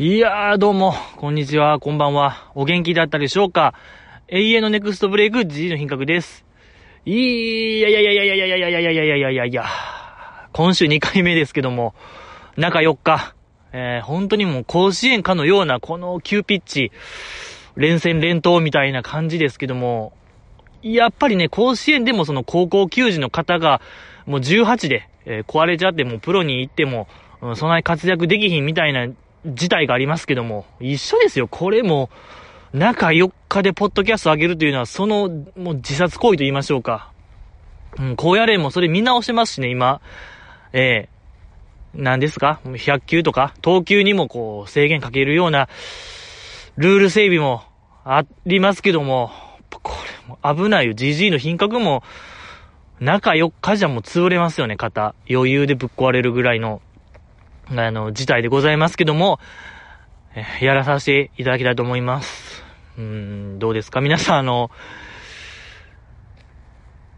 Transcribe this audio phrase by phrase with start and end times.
[0.00, 2.52] いやー、どうも、こんにちは、こんばんは。
[2.54, 3.74] お元気だったでしょうか。
[4.28, 6.44] 永遠のネクストブレイク G の品格です。
[7.04, 9.30] いやいやいやいやいやいやいやいやいやいやいや。
[9.32, 9.64] いやいや
[10.52, 11.96] 今週2回目ですけども、
[12.56, 13.34] 中4日、
[13.72, 16.92] えー、本当にもう甲子園かのようなこの急ピッチ、
[17.74, 20.12] 連戦連投みたいな感じですけども、
[20.80, 23.80] やっぱりね、甲子園でもその高校球児の方が、
[24.26, 27.08] もう18で、えー、壊れちゃってもうプロに行っても、
[27.42, 29.08] うん、そんなに活躍できひんみたいな
[29.46, 31.48] 事態がありますけども、一緒ですよ。
[31.48, 32.10] これも、
[32.72, 37.10] 中4日でポッドキャスト上げるというのは、その、もう自殺行為と言いましょうか。
[37.98, 40.00] うん、高野連もそれ見直してますしね、今。
[40.72, 41.08] え
[41.94, 45.68] えー、何ですか ?100 球とか、投球にもこう、制限かけるような、
[46.76, 47.62] ルール整備も
[48.04, 49.30] ありますけども、
[49.82, 49.92] こ
[50.46, 50.92] れも危ないよ。
[50.92, 52.02] GG の品格も、
[53.00, 55.14] 中4日じゃもう潰れますよね、肩。
[55.30, 56.80] 余裕でぶっ壊れるぐらいの。
[57.70, 59.40] あの、事態でございますけども、
[60.34, 62.64] えやらさせていただきたいと思います。
[62.96, 64.00] うん、どうですか？
[64.00, 64.70] 皆さん、あの、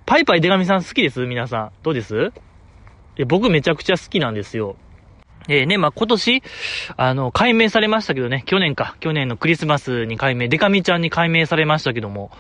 [0.07, 1.27] パイパイデカミさん好きです？
[1.27, 1.73] 皆さん。
[1.83, 2.33] どうです？
[3.29, 4.77] 僕めちゃくちゃ好きなんですよ。
[5.49, 6.43] えー、ね、まあ、今年、
[6.97, 12.31] あの、解明されましたけどね、去年か、去年のクリスマスに解明、デカミちゃんに解明されましたけども、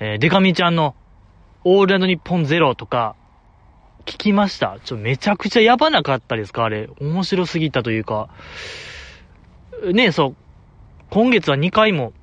[0.00, 0.94] えー、デカミちゃんの、
[1.64, 3.16] オールランド日本ゼロとか、
[4.08, 4.78] 聞きました。
[4.82, 6.64] ちょ、めちゃくちゃやばなかったですか？
[6.64, 6.88] あれ。
[6.98, 8.30] 面白すぎたというか。
[9.92, 10.36] ねそう。
[11.10, 12.14] 今月は2回も、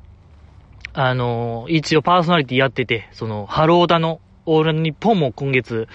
[0.93, 5.87] あのー、一応パーソナリティやってて、その、ハローダのオール日本も今月、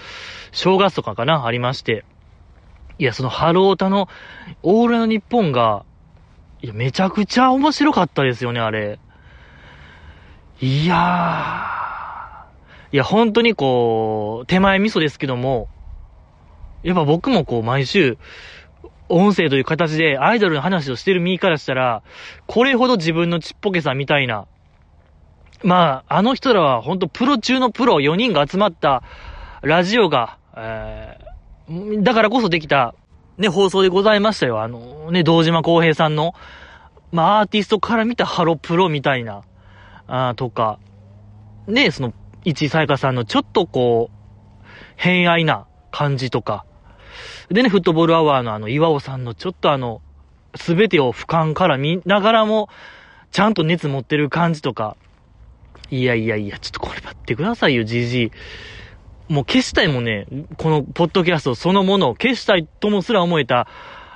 [0.53, 1.45] 正月とかかな？
[1.45, 2.05] ありまして。
[2.99, 4.09] いや、そのハロータの
[4.63, 5.85] オール日本が、
[6.63, 9.01] いや、めちゃくちゃ面白かったですよね、あれ。
[10.61, 12.95] いやー。
[12.95, 15.69] いや、本当にこう、手前味噌ですけども、
[16.83, 18.19] やっぱ僕もこう毎週、
[19.09, 22.03] 音声という形でアイドルの話をしてる身からしたら、
[22.47, 24.47] これほど自分のちっぽけさみたいな、
[25.63, 29.03] まあ、あの人らは本当プロ中のプロ4人が集まった
[29.63, 32.95] ラジオが、えー、だからこそできた、
[33.37, 34.63] ね、放送でございましたよ。
[34.63, 36.35] あの、ね、道島康平さんの、
[37.13, 39.43] まあ、アーティストから見たハロプロみたいな、
[40.07, 40.79] あとか、
[41.67, 42.15] ね、その、
[42.45, 44.67] 市井さやかさんのちょっとこう、
[44.97, 46.65] 偏愛な感じとか、
[47.51, 50.01] でね、フットボールアワーのあの、岩尾さんのちょっとあの、
[50.55, 52.69] すべてを俯瞰から見ながらも、
[53.31, 54.97] ちゃんと熱持ってる感じとか、
[55.91, 58.31] いやいやいや、ちょっとこれ待ってくださいよ、GG。
[59.29, 60.27] もう消したいもんね、
[60.57, 63.69] このポッドキャストそのものを消したいともすら思えた、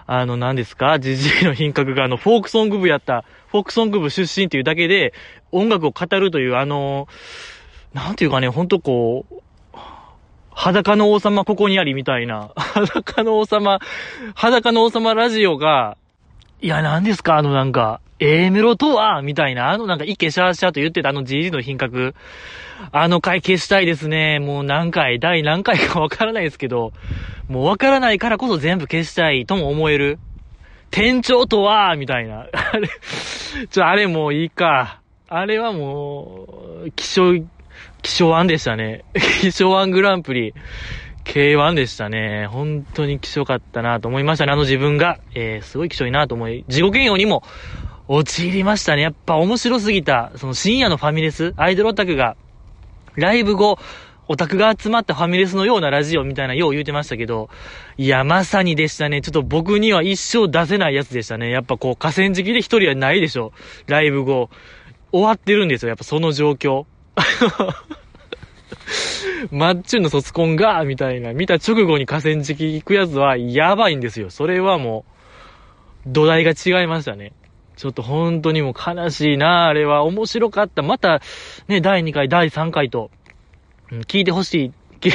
[0.06, 5.14] あの、何ですか ?GG の品格があの、フォークソング部やった、フォークソング部出身っていうだけで、
[5.52, 7.08] 音楽を語るというあの、
[7.92, 9.34] なんていうかね、ほんとこう、
[10.54, 13.80] 裸の王様ここにありみたいな、裸の王様、
[14.34, 15.96] 裸の王様ラジオが、
[16.62, 22.14] いや、何ですかあのなんか、A メロとはみたいな、あのなんか、イケシャーシャーと言ってたあの GG の品格。
[22.92, 24.38] あの回消したいですね。
[24.38, 26.92] もう何回、第何回かわからないですけど、
[27.48, 30.18] もうわからないからこそ全部消したいとも思える。
[30.90, 32.46] 店長とはみたいな。
[32.52, 32.88] あれ、
[33.68, 35.00] ちょ、あれもういいか。
[35.28, 36.46] あれはも
[36.86, 37.32] う、気象、
[38.04, 39.02] 気象案でしたね。
[39.40, 40.54] 気象案グランプリ。
[41.24, 42.46] K1 でしたね。
[42.46, 44.52] 本当に希少かったなと思いましたね。
[44.52, 47.42] あの自分が、えー、すごい希少いなと思い、自己嫌悪にも
[48.06, 49.00] 陥りましたね。
[49.00, 52.36] やっぱ面白すぎた、その深夜のファミレス、アイドルオタクが、
[53.16, 53.78] ライブ後、
[54.28, 57.48] オタクが集まったファミレスのようなラジオみたいなよう言うてましたけど、
[57.96, 59.22] いや、まさにでしたね。
[59.22, 61.50] ちょっと僕には一生出せないやつでしたね。
[61.50, 63.52] やっぱこう、河川敷で一人はないでしょ。
[63.86, 64.50] ライブ後。
[65.10, 65.88] 終わってるんですよ。
[65.88, 66.84] やっぱその状況。
[69.50, 74.30] マッチュンの卒コンが、みたいな、見た直後に河川敷行くやつはやばいんですよ。
[74.30, 75.04] それはも
[76.06, 77.32] う、土台が違いましたね。
[77.76, 80.04] ちょっと本当にもう悲しいな、あれは。
[80.04, 80.82] 面白かった。
[80.82, 81.20] また、
[81.68, 83.10] ね、第2回、第3回と、
[83.90, 84.72] うん、聞いてほし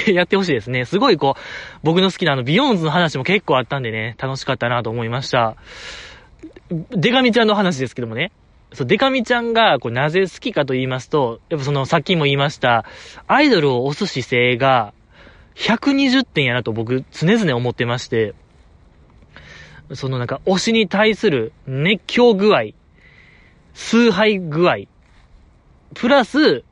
[0.07, 0.85] い、 やってほしいですね。
[0.85, 5.55] すごいこう、僕の好きなあの、ビヨーンズの話も結構あったんでね、楽しかったなと思いました。
[6.91, 8.31] でか美ちゃんの話ですけどもね。
[8.73, 12.85] そう、でか美ちゃんが、こう、なぜ好きかと言いますと、やっぱその、さっきも言いました、
[13.27, 14.93] アイドルを推す姿勢が、
[15.55, 18.33] 120点やなと僕、常々思ってまして、
[19.93, 22.73] そのなんか、推しに対する熱狂具合、
[23.73, 24.75] 崇拝具合、
[25.95, 26.63] プラス、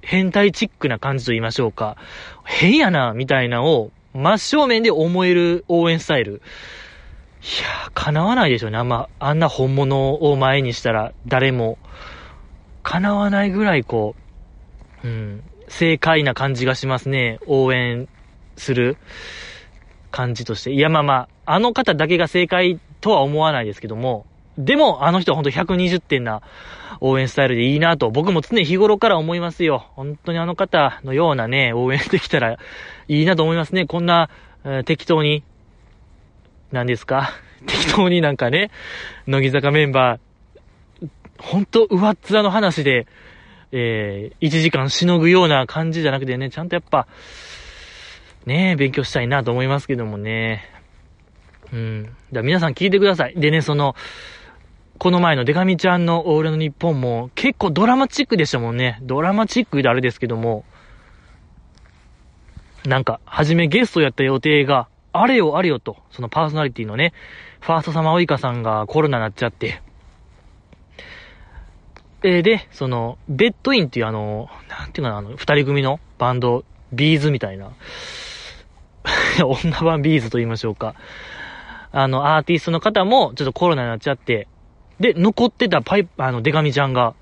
[0.00, 1.96] 変態チックな感じと言いましょうか。
[2.44, 6.42] 変やな、みたいなを、真正面で思える応援スタイル。
[7.42, 8.78] いやー、叶わないでしょうね。
[8.78, 11.76] あんま、あんな本物を前にしたら、誰も、
[12.84, 14.14] 叶わないぐらいこ
[15.04, 17.40] う、うん、正解な感じがしますね。
[17.46, 18.08] 応援
[18.56, 18.96] する
[20.10, 20.72] 感じとして。
[20.72, 24.24] いや、まあまあ、あの方だけが正解とは思わないですけども、
[24.56, 26.42] でも、あの人はほんと120点な
[27.00, 29.86] 応援スタイルでいいなと、僕も常日頃から思いますよ。
[29.96, 32.58] 本当にあの方のようなね、応援できたら
[33.08, 33.86] いいなと思いますね。
[33.86, 34.30] こんな、
[34.84, 35.42] 適当に、
[36.72, 37.30] 何ですか？
[37.66, 38.70] 適当になんかね、
[39.26, 41.08] 乃木坂メンバー、
[41.38, 43.06] ほんと上っ面の話で、
[43.70, 47.06] えー、1時間しのぐような感じじゃなくてね、ちゃんとやっぱ、
[48.46, 50.64] ね勉強したいなと思いますけどもね。
[51.72, 52.16] うん。
[52.32, 53.34] じゃ皆さん聞いてください。
[53.36, 53.94] でね、その、
[54.98, 58.98] この前のデカミちゃんのオールの日本も結構ドラマチックでしたもんね。
[59.02, 60.64] ドラマチックであれですけども、
[62.84, 67.12] なんか、はじめゲストやった予定が、あれよあれよと、そのパーソナリティのね、
[67.60, 69.82] ファーストサマーウイカさんがコロナになっちゃって、
[72.24, 77.72] え、で、その、ベッドインっていうあの、なんていうかな、あの、二人組のバンド、ビーズみたいな、
[79.44, 80.94] 女版ビーズと言いましょうか。
[81.90, 84.46] あの、アーティストの方も、ちょっとコロナになっちゃって、
[85.00, 87.14] で、残ってたパイプ、あの、デカミちゃんが、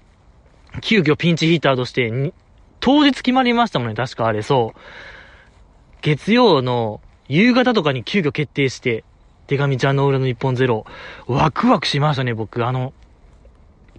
[0.83, 2.33] 急遽ピンチヒーターとして、
[2.79, 4.81] 当日決まりましたもんね、確かあれ、そう。
[6.03, 9.05] 月曜の夕方とかに急遽決定して、
[9.47, 10.85] デカミちゃんの俺の日本ゼロ、
[11.29, 12.67] ワクワクしましたね、僕。
[12.67, 12.93] あの、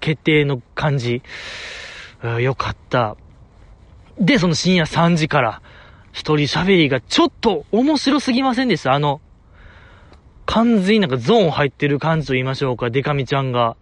[0.02, 1.24] 決定の感じ。
[2.42, 3.16] よかった。
[4.20, 5.62] で、その深夜3時から、
[6.12, 8.92] 一人喋りがちょっと面白すぎませんでした？
[8.92, 9.22] あの、
[10.46, 13.78] 完全になんかゾーン入ってる感じと言いましょうか、デカミちゃんが。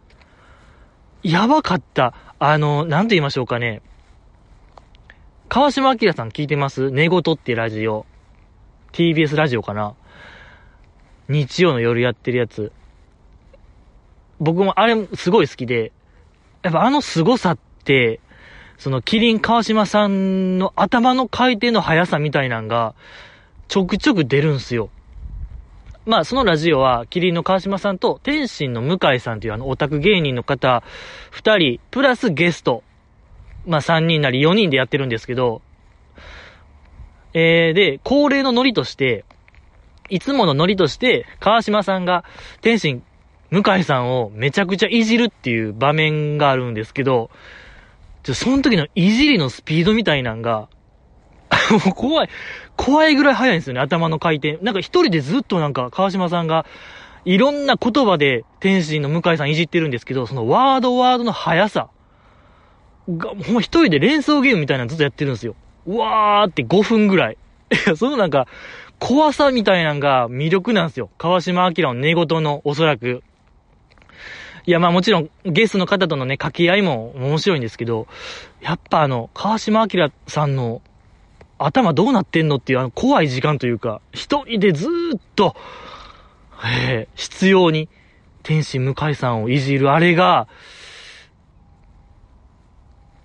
[1.24, 2.13] やばかった。
[2.38, 3.81] あの、なんと言いましょうかね。
[5.48, 6.92] 川島明さん聞いてます？
[6.92, 8.06] 寝言ってラジオ。
[8.92, 9.96] TBS ラジオかな
[11.28, 12.72] 日曜の夜やってるやつ。
[14.40, 15.92] 僕もあれすごい好きで、
[16.64, 18.20] やっぱあの凄さって、
[18.78, 22.96] そのキリン川島さんの頭の回転の速さみたいなんが、
[23.68, 24.90] ちょくちょく出るんすよ。
[26.06, 30.82] まあ、そのラジオは、キリンの川島さんと、天心の向井さんというあのオタク芸人の方、
[31.30, 32.84] 二人、プラスゲスト、
[33.68, 35.62] まあ三人なり四人でやってるんですけど、
[37.34, 39.26] えー、で、恒例のノリとして、
[40.10, 42.24] いつものノリとして、川島さんが、
[42.62, 43.04] 天心、
[43.52, 47.30] 向井さんをめちゃくちゃいじるっていう場面があるんですけど、
[48.24, 50.68] ちょ、その時のいじりのスピードみたいなんが、
[51.72, 52.30] も う怖い、
[52.76, 54.58] 怖いぐらい速いんですよね、頭の回転。
[54.62, 56.66] なんか一人でずっとなんか川島さんが、
[57.26, 61.90] いろんな言葉で天心の向井さんいじってるんですけど、そのワードワードの速さ
[63.10, 65.56] が、もう一人で連想ゲームみたいなのずっとやってるんですよ。
[65.86, 67.38] うわーって5分ぐらい。
[67.96, 68.48] そのなんか、
[69.00, 71.10] 怖さみたいなんが魅力なんですよ。
[71.18, 73.24] 川島明の寝言のおそらく。
[74.66, 78.08] いや、まあもちろんゲストの方とのね、掛け合いも面白いんですけど、
[78.62, 80.81] やっぱあの、川島明さんの
[81.58, 85.56] 頭どうなってんのっていうあの怖い時間というか、一人でずーっと、
[86.84, 87.90] えー、必要に
[88.44, 90.48] 天心向井さんをいじるあれが、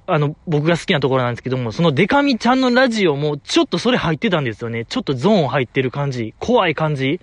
[0.06, 4.84] あの、僕が好きなところなんですけども、そのデカミちゃんのラジオも、ちょっとそれ入ってたんですよね。
[4.84, 6.34] ちょっとゾーン入ってる感じ。
[6.38, 7.20] 怖い感じ。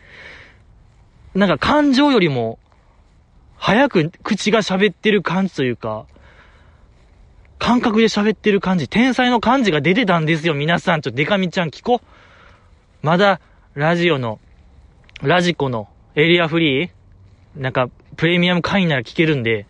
[1.35, 2.57] なんか感情よりも、
[3.57, 6.05] 早く口が喋ってる感じというか、
[7.59, 11.01] 感覚で喋ってる感じ、天才の感じが出てたんですよ、皆さん。
[11.01, 12.01] ちょっとデカミちゃん聞こ
[13.03, 13.39] まだ、
[13.75, 14.39] ラジオの、
[15.21, 16.89] ラジコのエリアフリー
[17.55, 19.67] なんか、プレミアム会員なら聞けるんで、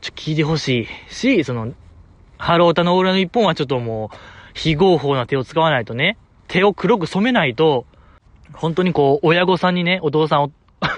[0.00, 1.74] ちょ、聞いてほしいし、その、
[2.42, 4.16] ハロータのオーラの一本はちょっともう、
[4.52, 6.18] 非合法な手を使わないとね、
[6.48, 7.86] 手を黒く染めないと、
[8.52, 10.50] 本当にこう、親御さんにね、お父さんお、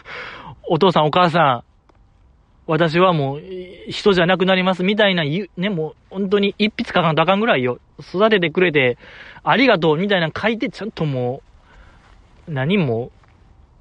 [0.67, 1.65] お父さんお母さん、
[2.67, 3.43] 私はもう、
[3.91, 7.79] 人じゃなくなりますみたいな、ね、もう、本当に一筆書かんとあかんぐらいよ。
[8.01, 8.97] 育ててくれて、
[9.43, 11.43] ありがとうみたいな書いて、ちゃんとも
[12.49, 13.11] う、何も、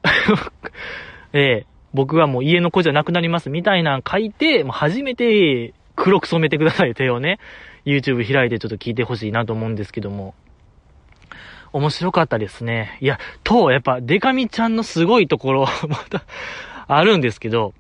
[1.31, 7.39] ええ、僕はもう家の子じゃなくなりますみたいな書いて、もう初めて黒く染めてください、手をね。
[7.85, 10.33] YouTube 開いてちょっと聞いてほしいなと思うんですけども。
[11.73, 12.97] 面白かったですね。
[13.01, 16.23] いや、と、やっぱ、デカミちゃんのすごいところ、 また、
[16.87, 17.73] あるんですけど、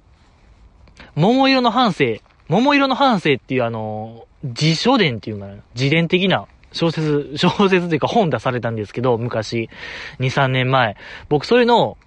[1.15, 9.69] 桃色の半生、桃色の半生っていうあの、自書伝っていうかな、自伝的な小説、小説というか本出されたんですけど、昔、
[10.19, 10.97] 2、3年前。
[11.29, 11.97] 僕それの、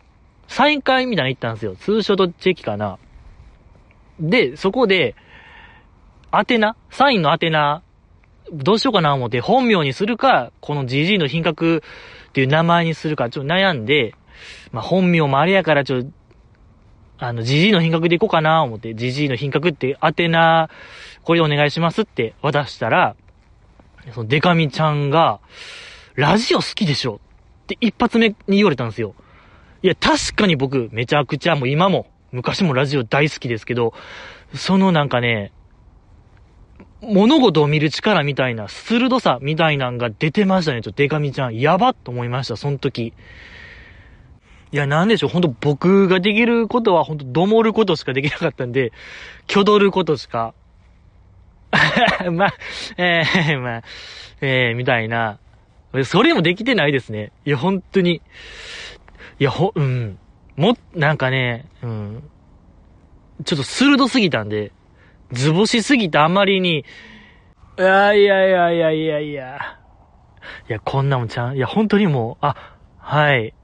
[0.48, 1.76] サイン会みたいなの行ったんですよ。
[1.76, 2.98] ツーショットチェキかな。
[4.18, 5.14] で、そこで、
[6.32, 7.82] 宛名サインの宛名、
[8.52, 11.82] どうしようかな思って、本名にするか、この GG の品格
[12.28, 14.14] っていう名前にするか、ちょっと悩んで、
[14.72, 16.08] まあ、本名もあれやから、ちょっと、
[17.18, 20.68] あの、ジジイの品格でいこうかな思って、ジジイの品格って宛名、
[21.22, 23.16] これお願いしますって渡したら、
[24.12, 25.40] そのデカミちゃんが、
[26.14, 27.20] ラジオ好きでしょ
[27.62, 29.14] って一発目に言われたんですよ。
[29.82, 33.94] いや、確かに僕、めちゃくちゃもう今も、昔もラジオ大好きですけど、
[34.54, 35.52] そのなんかね、
[37.02, 41.58] 物事を見る力みたいな、鋭さみたいなんが出てましたね、ちょっとデカミちゃん。
[41.58, 43.12] やばっと思いました、その時。
[44.72, 48.92] いや、なんでしょう、ほんと僕ができることはほんとどもることしかできなかったんで、
[49.48, 50.54] 挙取ることしか。
[52.32, 52.54] まあ、
[52.96, 53.82] えー、まあ、
[54.40, 55.38] えー、みたいな。
[56.04, 57.32] それもできてないですね。
[57.44, 58.22] いや、本当に。
[59.38, 60.18] いや、ほ、うん。
[60.56, 62.30] も、なんかね、うん。
[63.44, 64.72] ちょっと鋭すぎたんで、
[65.32, 66.84] 図星すぎてあまりに、
[67.78, 69.78] いやいやいやいやいやいや。
[70.68, 73.54] いや、こんなもんちゃん、いや、本当にもう、あ、はい。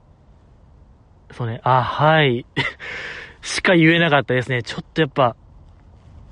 [1.31, 2.45] そうね、あ、はい。
[3.41, 4.63] しか言えなかったですね。
[4.63, 5.35] ちょっとやっぱ、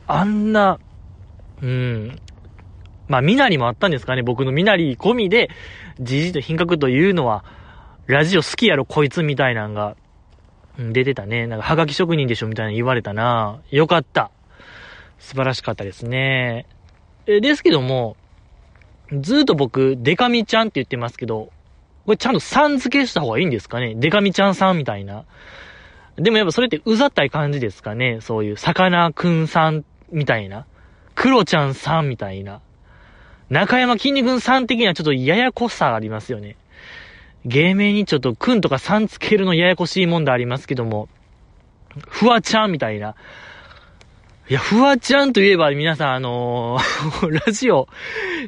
[0.07, 0.79] あんな、
[1.61, 2.19] うん。
[3.07, 4.23] まあ、みなりもあったんですかね。
[4.23, 5.49] 僕のみなり込みで、
[5.99, 7.43] じじと品格というのは、
[8.07, 9.95] ラジオ好きやろ、こいつみたいなんが、
[10.77, 11.47] うん、出てたね。
[11.47, 13.59] なんか、はがき職人でしょみたいな言われたな。
[13.71, 14.31] よかった。
[15.21, 16.65] 素晴らしかったですね。
[17.27, 18.17] え、ですけども、
[19.13, 21.51] ずっと僕、デカミちゃんって言ってますけど、
[22.05, 23.93] これちゃんとさん付けした方がいいんですかね？
[23.95, 25.25] デカミちゃんさんみたいな。
[26.17, 28.19] でもやっぱそれってうざったい感じですかね？
[28.21, 30.65] そういう、さかなクンさんみたいな。
[31.13, 32.61] クロちゃんさんみたいな。
[33.49, 36.57] 中山筋肉さん的にはちょっとややこさありますよね。
[37.45, 41.09] 芸名にちょっとくんとかさんつけるのややこしい問題ありますけども、
[42.07, 43.15] フワちゃんみたいな。
[44.51, 47.87] いや、フワちゃんといえば皆さんあのー ラジオ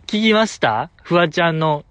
[0.05, 0.89] 聞きました？
[1.01, 1.86] フワちゃんの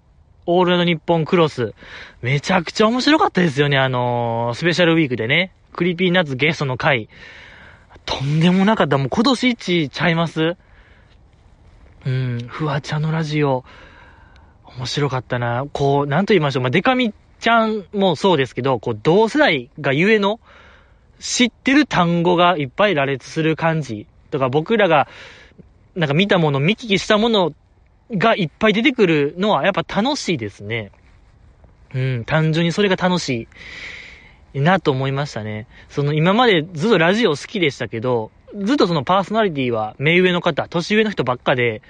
[0.45, 1.73] オールナイトニッポンクロス。
[2.21, 5.51] めちゃくちゃ面白かったですよね、あのー、スペシャルウィークでね。
[5.73, 7.09] Creepy Nuts ゲストの回。
[8.05, 8.99] とんでもなかった。
[8.99, 10.57] もう今年一ちゃいます？
[12.05, 13.65] うん、フワちゃんのラジオ、
[14.77, 15.65] 面白かったな。
[15.73, 16.61] こう、なんと言いましょう。
[16.61, 20.39] まあ、でか美ちゃんもそうですけど、こう、同世代がゆえの、
[21.23, 24.07] 知ってる単語がいっぱい羅列する感じ。
[24.29, 25.07] とか、僕らが、
[25.95, 27.53] なんか見たもの、見聞きしたもの
[28.11, 30.91] がいっぱい出てくるのは、やっぱ楽しいですね。
[31.95, 33.47] うん、単純にそれが楽し
[34.53, 34.59] い。
[34.59, 35.65] なと思いましたね。
[35.87, 38.29] その今までずっとラジオ好きでしたけど、
[38.61, 41.81] ずっとそのパーソナリティは目上の方、年上の人ばっかで、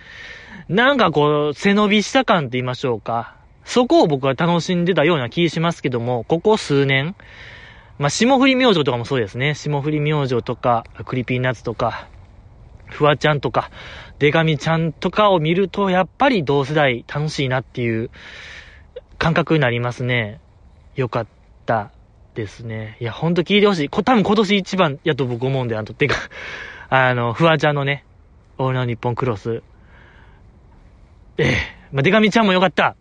[0.69, 3.35] なんかこう、背伸びした感って言いましょうか。
[3.65, 7.15] そこを僕は楽しんでたような気しますけども、ここ数年、
[7.99, 9.53] まあ、霜降り明星とかもそうですね。
[9.53, 12.09] 霜降り明星とか、 Creepy Nuts とか、
[12.87, 13.69] フワちゃんとか、
[14.19, 18.09] デカミちゃんとかを見ると、やっぱり同世代楽しいなっていう
[19.17, 20.39] 感覚になりますね。
[20.95, 21.27] よかっ
[21.65, 21.91] た
[22.35, 22.97] ですね。
[22.99, 23.89] いや、ほんと聞いてほしい。
[23.89, 26.15] こ、多分今年一番やと僕思うんで、あの、てか、
[26.89, 28.05] あの、フワちゃんのね、
[28.57, 29.63] オールナイトニッポンクロス。
[31.37, 31.55] ええ
[31.91, 32.95] まあ、デカミちゃんもよかった。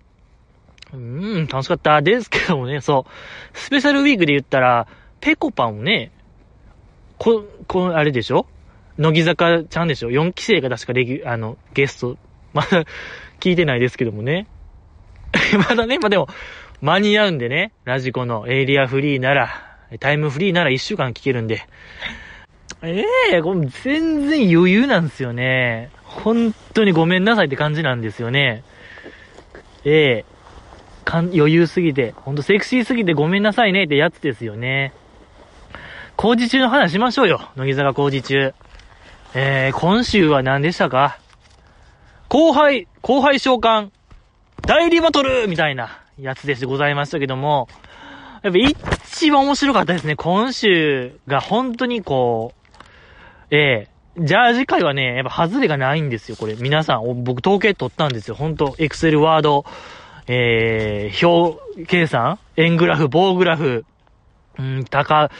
[0.92, 3.56] うん、楽しかったですけどもね、そう。
[3.58, 4.86] スペシャルウィークで言ったら、
[5.20, 6.10] ペコパンね、
[7.18, 8.46] こ、こ、あれでしょ？
[8.98, 12.18] 乃木坂ちゃんでしょ ?4 期生が確かレギュ、あの、ゲスト、
[12.52, 12.84] まだ
[13.40, 14.46] 聞いてないですけどもね。
[15.68, 16.28] まだね、まあ、でも、
[16.82, 19.48] 間に合うんでね、ラジコのエイリアフリーなら、
[20.00, 21.62] タイムフリーなら1週間聞けるんで。
[22.82, 25.90] ええー、これ全然余裕なんですよね。
[26.02, 28.64] 本当にごめんなさいって感じなんですよね。
[29.84, 30.24] ええ、
[31.04, 34.92] かん、余裕すぎて、ほんとセクシーすぎてごめんなさいねってやつですよね。
[36.16, 37.48] 工事中の話しましょうよ。
[37.56, 38.54] 乃木坂工事中。
[39.34, 41.18] えー、今週は何でしたか？
[42.28, 43.90] 後輩、後輩召喚、
[44.66, 47.68] 代理バトルみたいなやつですございましたけども、
[48.42, 50.16] やっぱ一番面白かったですね。
[50.16, 52.52] 今週が本当にこ
[53.50, 56.54] う、ええー、ジャージ会はね、やっぱ外れがないんですよ、これ。
[56.54, 58.34] 皆さん、僕統計取ったんですよ。
[58.34, 59.64] 本当エクセルワード、
[60.26, 63.84] えー、表計算、円グラフ、棒グラフ、
[64.58, 65.30] うん、高、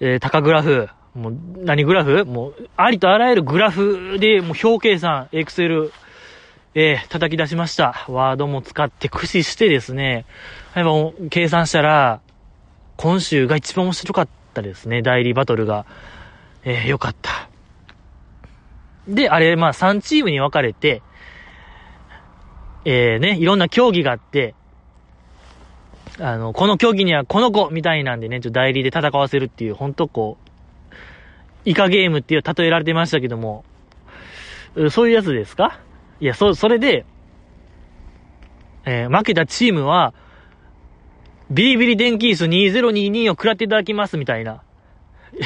[0.00, 2.24] えー、高グラフ、もう、何グラフ？
[2.24, 5.92] もう、ありとあらゆるグラフで、もう表計算、エクセル、
[6.74, 8.06] えー、叩き出しました。
[8.08, 10.24] ワードも使って駆使してですね、
[10.74, 12.20] やっぱ計算したら、
[12.96, 15.84] 今週が一番面白かったですね、代理バトルが。
[16.62, 17.48] えー、よかった。
[19.08, 21.02] で、あれ、まあ3チームに分かれて、
[22.84, 24.54] えー、ね、いろんな競技があって、
[26.18, 30.50] あの、この競技にはこの子みたいなんでね、ちょ代理で戦わせるっていう、ほんとこう、
[31.64, 33.64] イカゲームっていう例えられてましたけども、
[34.90, 35.80] そういうやつですか？
[36.20, 37.04] いや、そ、それで、
[38.84, 40.14] えー、負けたチームは、
[41.50, 44.62] ビリビリ電気椅子2022を食らっていただきますみたいな。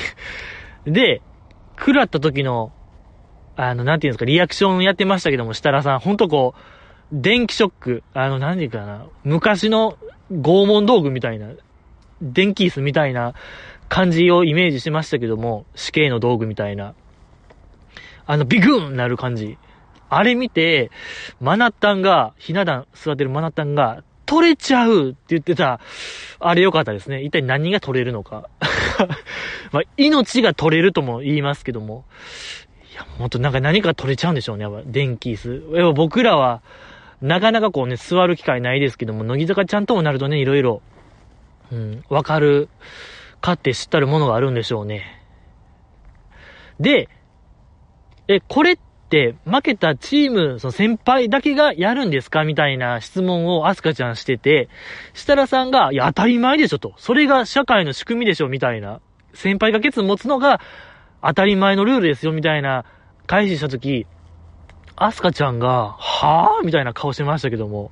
[0.84, 1.22] で、
[1.78, 2.72] 食らった時の、
[3.56, 6.60] あの、なんていうんですか、リアクションやってましたけども、設楽さん、ほんとこう、
[7.12, 9.96] 電気ショック、あの、何て言うかな、昔の
[10.32, 11.48] 拷問道具みたいな、
[12.22, 13.34] 電気椅子みたいな
[13.88, 16.94] 感じをイメージしましたけども、死刑の道具みたいな。
[18.26, 19.58] あの、ビグーンなる感じ。
[20.08, 20.90] あれ見て、
[21.40, 25.80] マナッタンが、ひな壇座ってるマナッタンが、取れちゃうって言ってた、
[26.40, 27.22] あれ良かったですね。
[27.22, 28.48] 一体何が取れるのか。
[29.72, 32.04] まあ、命が取れるとも言いますけども。
[32.92, 34.62] いや、もっとなんか何か取れちゃうんでしょうね。
[34.62, 35.76] やっぱ電気椅子。
[35.76, 36.62] やっぱ僕らは、
[37.24, 40.82] なかなかこうね、座る機会ないですけども、乃木坂ちゃんともなるとね、いろいろ、
[41.72, 42.68] うん、わかる、
[43.40, 45.22] かって知ったるものがあるんでしょうね。
[46.78, 47.08] で、
[48.28, 48.78] え、これっ
[49.08, 54.68] て負けたチーム、その先輩だけがやるんですかみたいな質問をアスカちゃんしてて、
[55.14, 56.92] 設楽さんが、いや、当たり前でしょと。
[56.98, 59.00] それが社会の仕組みでしょみたいな。
[59.32, 60.60] 先輩がケツ持つのが
[61.22, 62.84] 当たり前のルールですよみたいな
[63.26, 64.06] 開始したとき、
[64.96, 66.64] アスカちゃんが、はぁ？
[66.64, 67.90] みたいな顔してましたけども、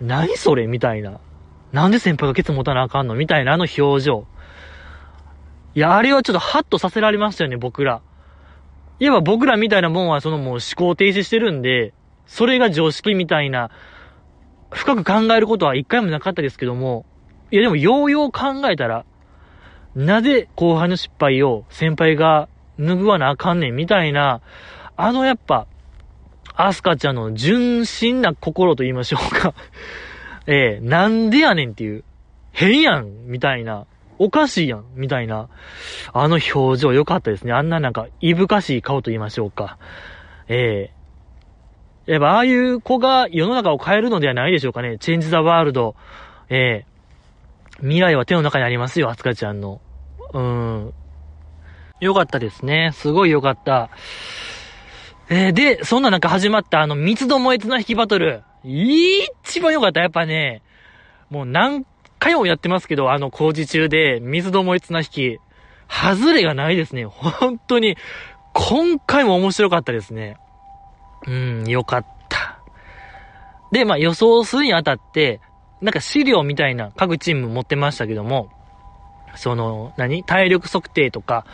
[0.00, 0.66] 何それ？
[0.66, 1.20] みたいな。
[1.72, 3.14] なんで先輩がケツ持たなあかんの？
[3.14, 4.26] みたいなあの表情。
[5.74, 8.00] いや、あれはちょっとハッとさせられましたよね、僕ら。
[8.98, 11.92] いえば僕らみたいなもんはそのもう思考停止してるんで、
[12.26, 13.70] それが常識みたいな、
[14.70, 17.04] 深く考えることは一回もなかったですけども、
[17.50, 19.04] いやでもようよう考えたら、
[19.94, 23.76] なぜ後輩の失敗を先輩が拭わなあかんねん？
[23.76, 24.40] みたいな、
[24.96, 25.66] あのやっぱ、
[26.56, 29.54] アスカちゃんの純真な心と言いましょうか
[30.48, 32.04] ええなんでやねんっていう、
[32.52, 33.84] 変やんみたいな、
[34.18, 35.48] おかしいやん、みたいな、
[36.12, 37.52] あの表情良かったですね。
[37.52, 39.76] あんななんか、いぶかしい顔と言いましょうか。
[40.48, 40.90] え
[42.06, 44.96] えー、やっぱああいう子が世の中を変えるのではないでしょうかね。
[44.98, 45.94] チェンジザワールド。
[46.48, 49.80] ええー、未来は手の中にありますよ、あつかちゃんの。
[50.32, 50.92] うん。
[52.00, 52.90] よかったですね。
[52.94, 53.90] すごいよかった。
[55.28, 58.44] えー、で、そんな中始まったあの、三つどもえ綱引きバトル。
[58.62, 60.00] 一番よかった。
[60.00, 60.62] やっぱね、
[61.30, 61.84] もう何
[62.18, 65.38] 回もやってますけど、あの工事中で、水どもえ綱引き、
[65.88, 67.04] 外れがないですね。
[67.04, 67.96] 本当に、
[68.52, 70.36] 今回も面白かったですね。
[71.26, 72.60] うん、よかった。
[73.72, 75.40] で、まあ予想するにあたって、
[75.82, 78.48] なんか資料みたいな各チーム持ってましたけども、
[79.34, 80.24] その、何？
[80.24, 81.44] 体力測定とか、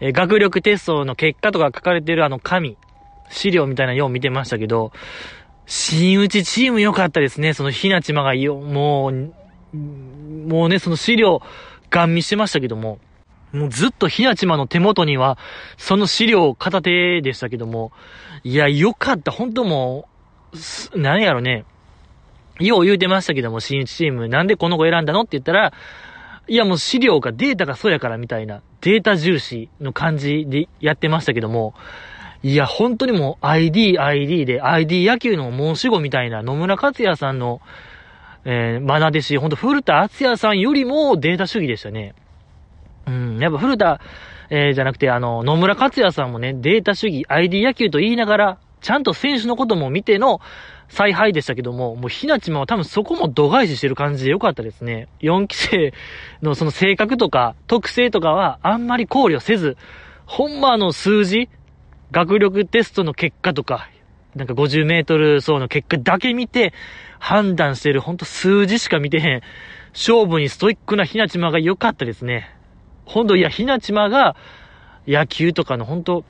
[0.00, 2.76] え学力テストの結果とか書かれてるあの紙、
[3.28, 4.92] 資料みたいなよう見てましたけど、
[5.66, 7.54] 新内チーム良かったですね。
[7.54, 11.40] そのひなちまがよ、もう、もうね、その資料、
[11.90, 12.98] ガン見してましたけども、
[13.52, 15.38] もうずっとひなちまの手元には、
[15.76, 17.92] その資料片手でしたけども、
[18.42, 19.30] いや、よかった。
[19.30, 20.08] 本当も
[20.92, 21.64] う、何やろね。
[22.60, 25.72] よう言うてましたけども、新一チーム、なんでこの子選んだのって言ったら、
[26.46, 31.74] いやもう資料がデータがそうやからみたいな、データ重視の感じでやってましたけども、
[32.44, 37.60] いや、本当にもう ID、ID で、ID 野球の申し子みたいな野村克也さんの
[38.44, 42.14] えー、学弟子、ほんと古田敦也さんよりもデータ主義でしたね。
[43.06, 44.00] うん、やっぱ古田、
[44.50, 50.40] えー、じゃなくて、あの、野村克也さんもね、データ主義、ID 野球と言いながら、ちゃんと選手のことも見ての
[50.88, 55.08] 采配でしたけども、もうひなちまは多分そこも度外視してる感じでよかったですね。
[55.20, 55.94] 4期生
[56.42, 59.78] のその性格とか特性とかはあんまり考慮せず、
[60.26, 61.48] ほんまあの数字、
[62.14, 63.90] 学力テストの結果とか、
[64.36, 66.72] なんか50メートル走の結果だけ見て、
[67.18, 69.40] 判断してる、ほんと数字しか見てへん、
[69.92, 72.56] 勝負にストイックなひなちまが良かったですね。
[73.04, 74.36] ほんと、いや、ひなちまが、
[75.08, 76.24] 野球とかのほんと、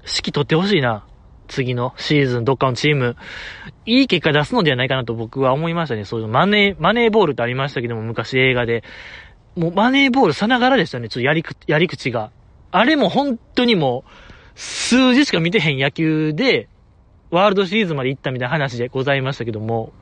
[0.00, 1.06] 指揮取ってほしいな。
[1.48, 3.16] 次のシーズンどっかのチーム、
[3.86, 6.04] いい結果出すのではないかなと僕は思いましたね。
[6.04, 8.84] そういうマネー、マネーボールってありましたけども、昔映画で。
[9.56, 11.08] もうマネーボールさながらでしたね。
[11.08, 12.30] ちょっとやりく、やり口が。
[12.70, 16.68] あれも本当にもう、数字しか見てへん野球で、
[17.30, 19.92] ワールドシリーズまで行ったみたいな話でございましたけども、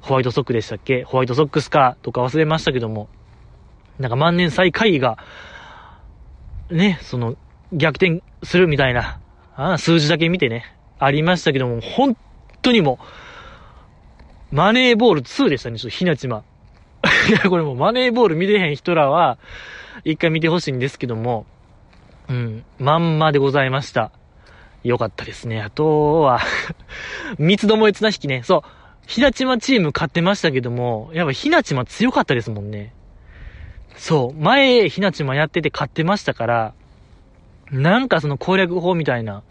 [0.00, 1.02] ホワイトソックでしたっけ？
[1.04, 3.08] ホワイトソックスかとか忘れましたけども、
[3.98, 5.18] なんか万年最下位が、
[6.70, 7.36] ね、その、
[7.72, 9.20] 逆転するみたいな、
[9.56, 10.64] あ数字だけ見てね、
[10.98, 12.16] ありましたけども、本
[12.62, 12.98] 当にも
[14.52, 16.44] う、マネーボール2でしたね、ちょっとひなちま。
[17.28, 19.38] いや、これもうマネーボール見てへん人らは、
[20.04, 21.46] 一回見てほしいんですけども、
[22.28, 24.10] うん、まんまでございました。
[24.82, 25.62] よかったですね。
[25.62, 26.40] あとは
[27.38, 28.42] 三つどもえ綱引きね。
[28.44, 28.62] そう。
[29.06, 32.92] ひなちまチーム勝ってましたけども、やっぱひなちま強かったですもんね。
[33.96, 34.40] そう。
[34.40, 36.74] 前、ひなちまやってて勝ってましたから、
[37.70, 39.42] なんかその攻略法みたいな、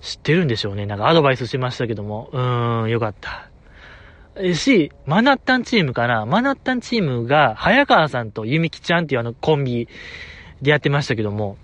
[0.00, 0.86] 知ってるんでしょうね。
[0.86, 3.48] なんかアドバイスしましたけども、うーん、よかった。
[4.36, 9.88] えし、マナッタンチームかなマナッタンチームが、早川さんとゆみきちゃんっていうあのコンビ
[10.60, 11.56] でやってましたけども、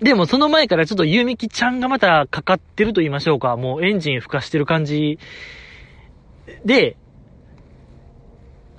[0.00, 3.56] でもその前からちょっとゆみきちゃんがまたかかってると言いましょうか。
[3.56, 5.18] もうエンジン吹かしてる感じ
[6.64, 6.96] で、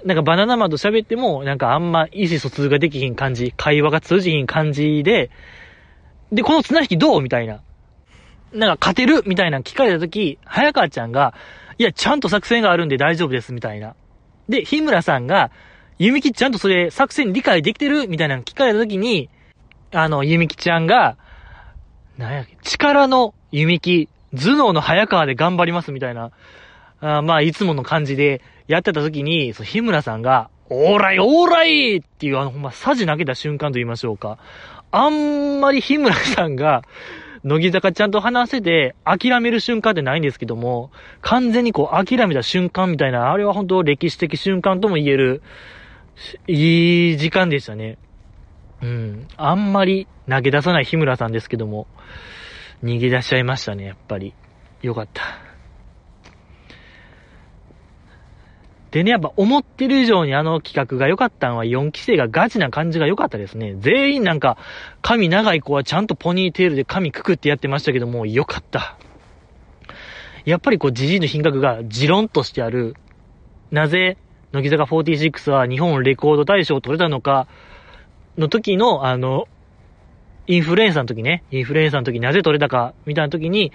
[0.05, 5.31] なんかバナナマンと喋っても、なんかあんま意思疎通ができひん感じ、会話が通じひん感じで、
[6.31, 7.61] で、この綱引きどうみたいな。
[8.53, 11.33] なんか勝てるみたいな聞かれたとき、早川ちゃんが、
[11.79, 13.95] いや、ちゃんと作戦があるんで大丈夫です、みたいな。
[14.47, 15.51] で、日村さんが、
[15.97, 19.29] 弓木ちゃんとそれ作戦理解できてるみたいなの聞かれたときに、
[19.91, 21.17] あの、弓木ちゃんが、
[22.17, 26.31] なんや力の弓木、頭脳の早川で頑張りますみたいな、
[26.99, 34.37] あまあ、いつもの感じでやってた時に、そ日村さんが、オーライオーライっていうあのほんま、サジ投げた瞬間と言いましょうか。
[34.91, 36.83] あんまり日村さんが、
[37.43, 45.41] 乃木坂ちゃんと話せて諦める瞬間ってないんですけども、完全にこう諦めた瞬間みたいな、あれは本当歴史的瞬間とも言える、
[46.47, 47.97] いい時間でしたね。
[48.81, 49.27] うん。
[49.37, 51.87] あんまり投げ出さない日村さんですけども、
[52.83, 54.33] 逃げ出しちゃいましたね、やっぱり。
[54.81, 55.23] よかった。
[58.91, 63.75] でね、やっぱ思ってる以上にあの企画が良かったのは4期生がガチな感じが良かったですね。
[63.79, 64.57] 全員なんか、
[65.01, 68.97] 髪長い子はちゃんとポニーテールで髪くくってやってましたけども、良かった。
[70.45, 72.95] やっぱりこう、ジジイの品格が持論としてある。
[73.71, 74.17] なぜ、
[74.53, 77.47] 乃木坂46は日本レコード大賞を取れたのか、
[78.37, 79.47] の時の、あの、
[80.47, 83.71] インフルエンサーの時ね、インフルエンサーの時なぜ取れたか、みたいな時に、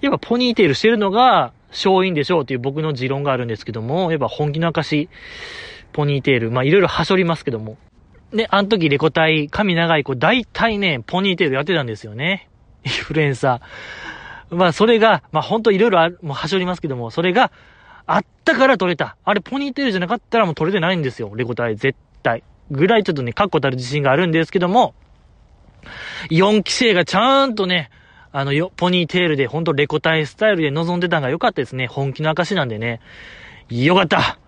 [0.00, 5.08] やっぱポニーテールしてるのが、勝因でしょうっていう僕の持論があるんですけども、やっぱ本気の証、
[5.92, 7.76] ポニーテール、まあいろいろはしょりますけども。
[8.32, 12.48] で、あの時レコ大、髪長い子、大体ね、ポニーテールやってたんですよね。
[12.84, 14.56] インフルエンサー。
[14.56, 17.52] まあそれが、まあほんといろいろある、もうはしょりますけども、それが
[18.06, 19.16] あったから取れた。
[19.24, 21.96] あれポニーテールじゃなかったらもう取れてないんですよ、レコ大、絶。
[22.70, 24.94] ぐらいちょっとね、確固たる自信があるんですけども、
[26.30, 27.90] 4期生がちゃんとね、
[28.32, 31.86] あの、よ、ポニーテールで、ほんとレコタイスタイルで臨んでたのが良かったですね。
[31.86, 33.00] 本気の証なんでね。
[33.68, 34.38] よかった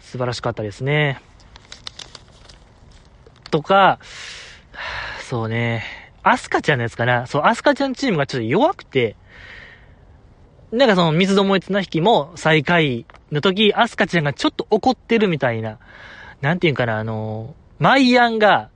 [0.00, 1.20] 素晴らしかったですね。
[3.50, 3.98] とか、
[5.28, 5.84] そうね、
[6.22, 7.26] アスカちゃんのやつかな。
[7.26, 9.16] そう、アスカちゃんチームがちょっと弱くて、
[10.72, 15.78] なんかその、水どもい綱引きも最下位の時、アスカちゃんがちょっと怒ってるみたいな、
[16.40, 18.68] なんていうんかな、あの、マイアンが、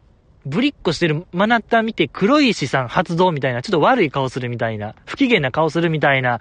[0.47, 6.41] ぶりっこしてるマナッタ見て黒い資産発動みたいな、ちょっと悪い顔するみたいな、不機嫌な顔するみたいな、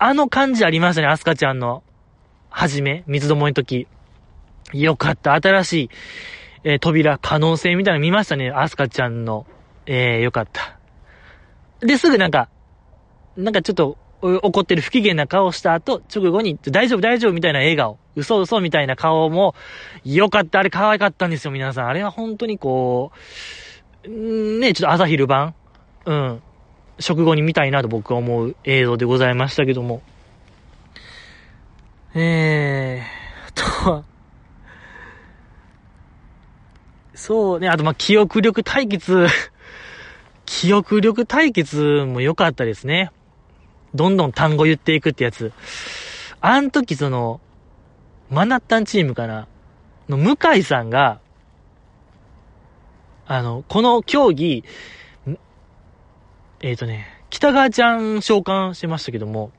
[0.00, 1.84] あの感じありましたね、アスカちゃんの。
[2.50, 3.86] はじめ、水どもの時。
[4.72, 5.90] よかった、新しい、
[6.64, 9.46] えー、扉、可能性みたいなの見ましたね、アスカちゃんの。
[9.86, 10.78] えー、よかった。
[11.78, 12.48] で、すぐなんか、
[13.36, 17.98] なんかちょっと、怒ってる不機嫌な顔した後、直後に、大丈夫大丈夫みたいな笑顔。
[18.16, 19.54] 嘘嘘みたいな顔も、
[20.04, 21.88] よかった、あれ可愛かったんですよ、皆さん。
[21.88, 23.12] あれは本当にこ
[24.06, 25.54] う、ね、ちょっと朝昼晩、
[26.04, 26.42] うん、
[26.98, 30.02] 食後に見たいなと僕は思う映像でございましたけども。
[32.14, 34.04] えー、とは、
[37.14, 39.26] そうね、あとま、記憶力対決
[40.46, 43.10] 記憶力対決も良かったですね。
[43.94, 45.52] どんどん単語言っていくってやつ。
[46.40, 47.40] あん時その、
[48.34, 49.46] マナッタンチームかな？
[50.08, 51.20] の向井さんが、
[53.28, 54.64] あの、この競技、
[56.60, 59.52] えっ、ー、とね、北川ちゃん召喚してましたけども、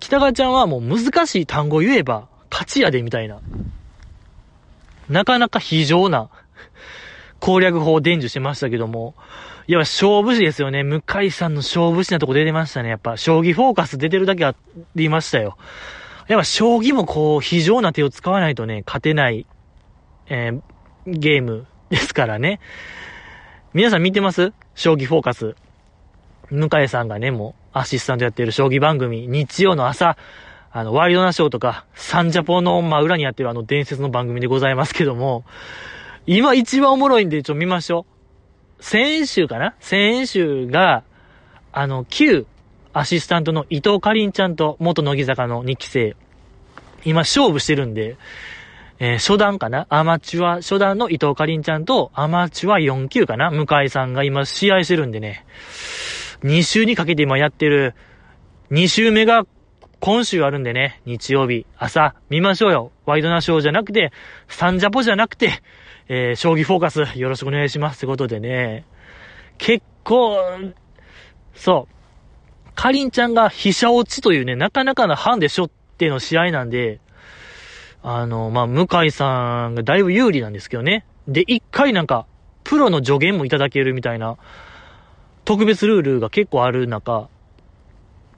[0.00, 3.42] 北川ちゃんはもう難しい単語言えば勝ちやでみたいな。
[5.10, 6.30] なかなか非常な
[7.40, 9.14] 攻略法を伝授してましたけども、
[9.66, 10.82] いや、勝負師ですよね。
[10.82, 12.88] 向井さんの勝負師なとこ出てましたね。
[12.88, 14.54] やっぱ、将棋フォーカス出てるだけあ
[14.94, 15.58] りましたよ。
[16.26, 19.46] やっぱ、将棋もこう、非常な手を使わないとね、勝てない、
[20.28, 20.62] えー、
[21.06, 22.60] ゲームですからね。
[23.74, 24.52] 皆さん見てます？
[24.74, 25.54] 将棋フォーカス。
[26.50, 30.16] 向井さんがね、もう、アシスタントやってる将棋番組、日曜の朝、
[30.70, 35.44] あの、ワイドナショーとか、サンジャポの真裏にやってるあの伝説の番組でございますけども、
[36.30, 38.04] 今一番おもろいんで、ちょ、見ましょ
[38.78, 38.84] う。
[38.84, 39.74] 先週かな？
[39.80, 41.02] 先週が、
[41.72, 42.44] あの、旧
[42.92, 46.16] アシスタントの伊藤かりんちゃんと元乃木坂の2期生、
[47.06, 48.18] 今勝負してるんで、
[48.98, 49.86] えー、初段かな？
[49.88, 53.50] アマチュア初段の伊藤かりんちゃんとアマチュア4級かな？
[53.50, 55.46] 向井さんが今試合してるんでね、
[56.42, 57.94] 2週にかけて今やってる、
[58.70, 59.46] 2週目が
[60.00, 62.92] 今週あるんでね、日曜日、朝、見ましょうよ。
[63.06, 64.12] ワイドナショーじゃなくて、
[64.46, 65.62] サンジャポじゃなくて、
[66.08, 68.84] えー、将棋フォーカスよろしくお願いしますってことでね、
[69.58, 70.36] 結構、
[71.54, 77.00] そう、かりんちゃんが飛車落ちというね、なかなかなハンデしょっての試合なんで、
[78.02, 81.04] あの、まあ、向井さんがだいぶ有利なんですけどね。
[81.26, 82.26] で、一回なんか、
[82.64, 84.36] プロの助言もいただけるみたいな、
[85.44, 87.28] 特別ルールが結構ある中、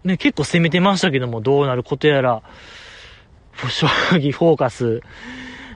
[0.04, 2.42] ね、結構攻めてましたけども、どうなることやら、
[3.68, 5.02] 将棋フォーカス、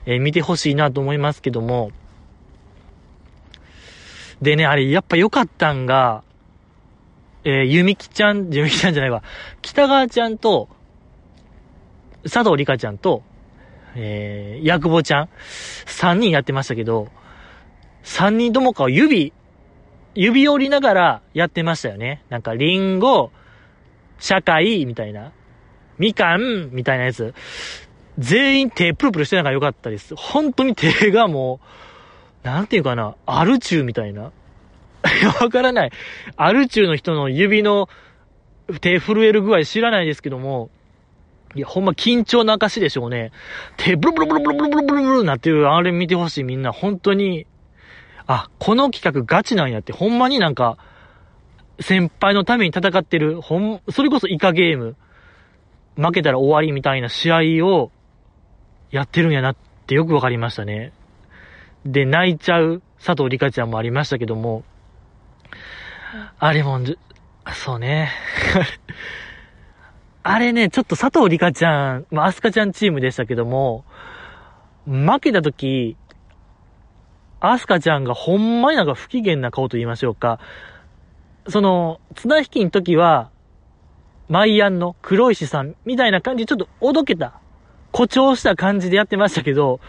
[0.05, 1.91] えー、見てほしいなと思いますけども。
[4.41, 6.23] でね、あれ、やっぱ良かったんが、
[7.43, 9.23] えー、ゆみきちゃん、ゆみきちゃんじゃないわ、
[9.61, 10.69] 北川ちゃんと、
[12.23, 13.23] 佐藤里香ちゃんと、
[13.95, 15.29] えー、ヤクボちゃん、
[15.85, 17.07] 三人やってましたけど、
[18.03, 19.33] 三人ともか指、
[20.15, 22.23] 指折りながらやってましたよね。
[22.29, 23.31] なんか、リンゴ、
[24.19, 25.31] 社会、みたいな。
[25.97, 27.33] みかん、みたいなやつ。
[28.17, 30.15] 全員手プルプルしてなんか良かったです。
[30.15, 31.59] 本当に手がも
[32.43, 34.31] う、なんていうかな、アルチューみたいな。
[35.41, 35.91] わからない。
[36.35, 37.89] アルチューの人の指の
[38.81, 40.69] 手震える具合知らないですけども、
[41.55, 43.31] いや、ほんま緊張の証でしょうね。
[43.77, 46.71] 手ブルブルブルブルブルブルブルなっていう、あれ見てほしいみんな。
[46.71, 47.45] 本当に、
[48.27, 50.77] あ、この企画ガチなんやって、ほんまになんか、
[51.79, 54.95] 先輩のために戦ってる、ほん、それこそイカゲーム、
[55.95, 57.91] 負けたら終わりみたいな試合を、
[58.95, 59.55] やってるんやなっ
[59.87, 60.93] てよくわかりましたね。
[61.85, 64.63] で、泣いちゃう佐藤里香ちゃんもありましたけども、
[66.39, 66.79] あれも、
[67.53, 68.09] そうね。
[70.23, 73.83] あれね、ちょっと佐藤里香ちゃん、まあ、アスカちゃんチームでしたけども、
[74.85, 75.97] 負けた時、
[77.41, 80.39] アスカちゃんがほんまになんか不機嫌な顔と言いましょうか。
[81.49, 83.29] その、綱引きの時は、
[84.29, 87.41] マイアンの黒石さんみたいな感じでちょっとおどけた、
[87.95, 89.79] 誇張した感じでやってましたけど、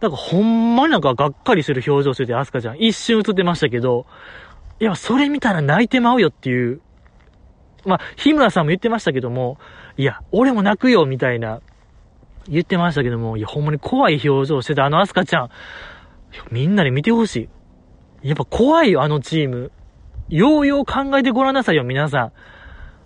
[0.00, 4.04] なんかほんまになんかがっかりする表情してて、アスカちゃん一瞬映ってましたけど、
[4.80, 6.80] いや、それ見たら泣いてまうよっていう。
[7.84, 9.58] まあ、日村さんも言ってましたけども、
[9.96, 11.60] いや、俺も泣くよ、みたいな、
[12.48, 15.50] 言ってましたけども、いや、ほんまに怖い表情してたあのアスカちゃん。
[16.50, 17.48] みんなで見てほし
[18.22, 18.28] い。
[18.28, 19.70] やっぱ怖いよ、あのチーム。
[20.28, 22.32] ようよう考えてごらんなさいよ、皆さん。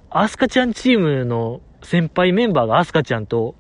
[0.09, 3.55] アスカちゃんチームの先輩メンバーがアスカちゃんと、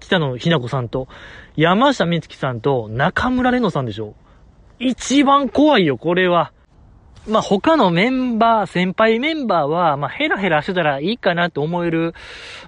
[0.00, 1.08] 北野ひな子さんと、
[1.56, 4.14] 山下美月さんと、中村玲乃さんでしょ。
[4.78, 6.52] 一番怖いよ、これは。
[7.28, 12.14] まあ、他のメンバー、先輩メンバーは、まあ、ヘラヘラしてたらいいかなと思える、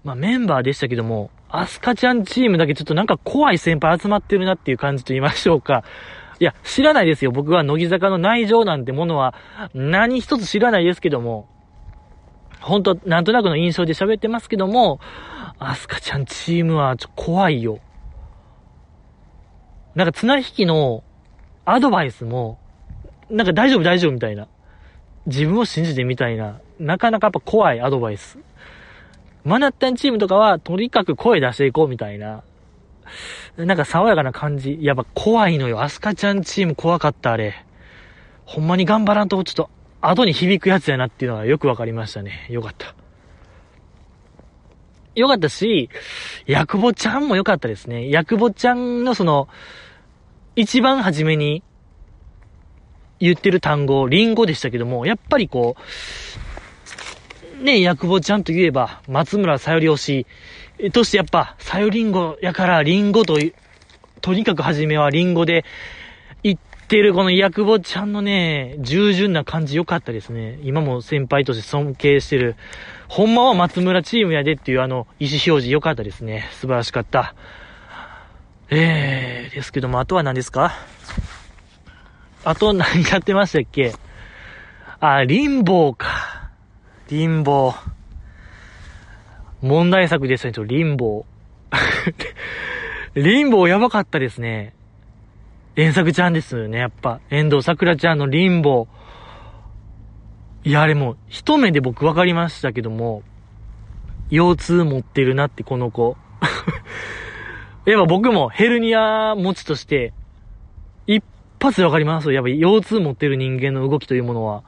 [0.05, 5.85] まあ、メンバーでしたけども、アスカちゃんチームだけちょっとなんか怖い先輩集まってるなっていう感じと言いましょうか。
[6.39, 7.31] いや、知らないですよ。
[7.31, 9.35] 僕は乃木坂の内情なんてものは
[9.75, 11.49] 何一つ知らないですけども、
[12.61, 15.01] 本当なんとなくの印象で喋ってますけども、
[15.71, 17.79] アスカちゃんチームはちょ怖いよ。
[19.95, 21.05] なんか綱引きの
[21.65, 22.59] アドバイスも、
[23.31, 24.49] なんか大丈夫大丈夫みたいな。
[25.27, 26.61] 自分を信じてみたいな。
[26.79, 28.39] なかなかやっぱ怖いアドバイス。
[29.45, 32.43] マナッタンチームとかは、とにかく声出していこうみたいな。
[33.57, 34.79] なんか爽やかな感じ。
[34.81, 35.83] やっぱ怖いのよ。
[35.83, 37.65] アスカちゃんチーム怖かった、あれ。
[38.45, 39.71] ほんまに頑張らんと、ちょっと、
[40.01, 42.47] 後に響くやつやなっていうのがよくわかりましたね。
[42.51, 42.95] よかった。
[45.15, 45.91] よかったし、
[46.47, 48.09] ヤクボちゃんもよかったですね。
[48.09, 49.49] ヤクボちゃんのその、
[50.57, 51.63] 一番初めに
[53.21, 55.77] 言ってる単語、リンゴでしたけども、やっぱりこ
[57.61, 60.27] う、ね、ヤクボちゃんといえば、松村さより推し、
[60.93, 63.39] としてやっぱ、さよりんごやからリンゴと、
[64.21, 65.65] とにかく初めはリンゴで、
[66.43, 70.59] 言ってるこのヤクボちゃんのね、従順な感じ良かったですね。
[70.65, 72.57] 今も先輩として尊敬してる。
[73.15, 76.49] ほんまは松村チームやでっていうあの、意思表示良かったですね。
[76.53, 77.35] 素晴らしかった。
[78.71, 80.73] えー、ですけども、あとは何ですか？
[82.43, 83.93] あと何やってましたっけ？
[84.99, 86.53] あ、リンボーか。
[87.11, 87.91] リンボー。
[89.61, 93.13] 問題作でしたね、ちょ、リンボー。
[93.21, 94.75] リンボーやばかったですね。
[95.77, 97.21] 遠作ちゃんですよね、やっぱ。
[97.29, 99.02] 遠藤桜ちゃんのリンボー。
[100.65, 103.23] いや、あれもう、一目で僕分かりましたけども、
[104.31, 106.17] 腰痛持ってるなって、この子。
[107.85, 110.13] やっぱ僕もヘルニア持ちとして、
[111.09, 111.25] 一
[111.61, 112.33] 発で分かります。
[112.33, 114.63] やっぱ腰痛持ってる人間の動きというものは。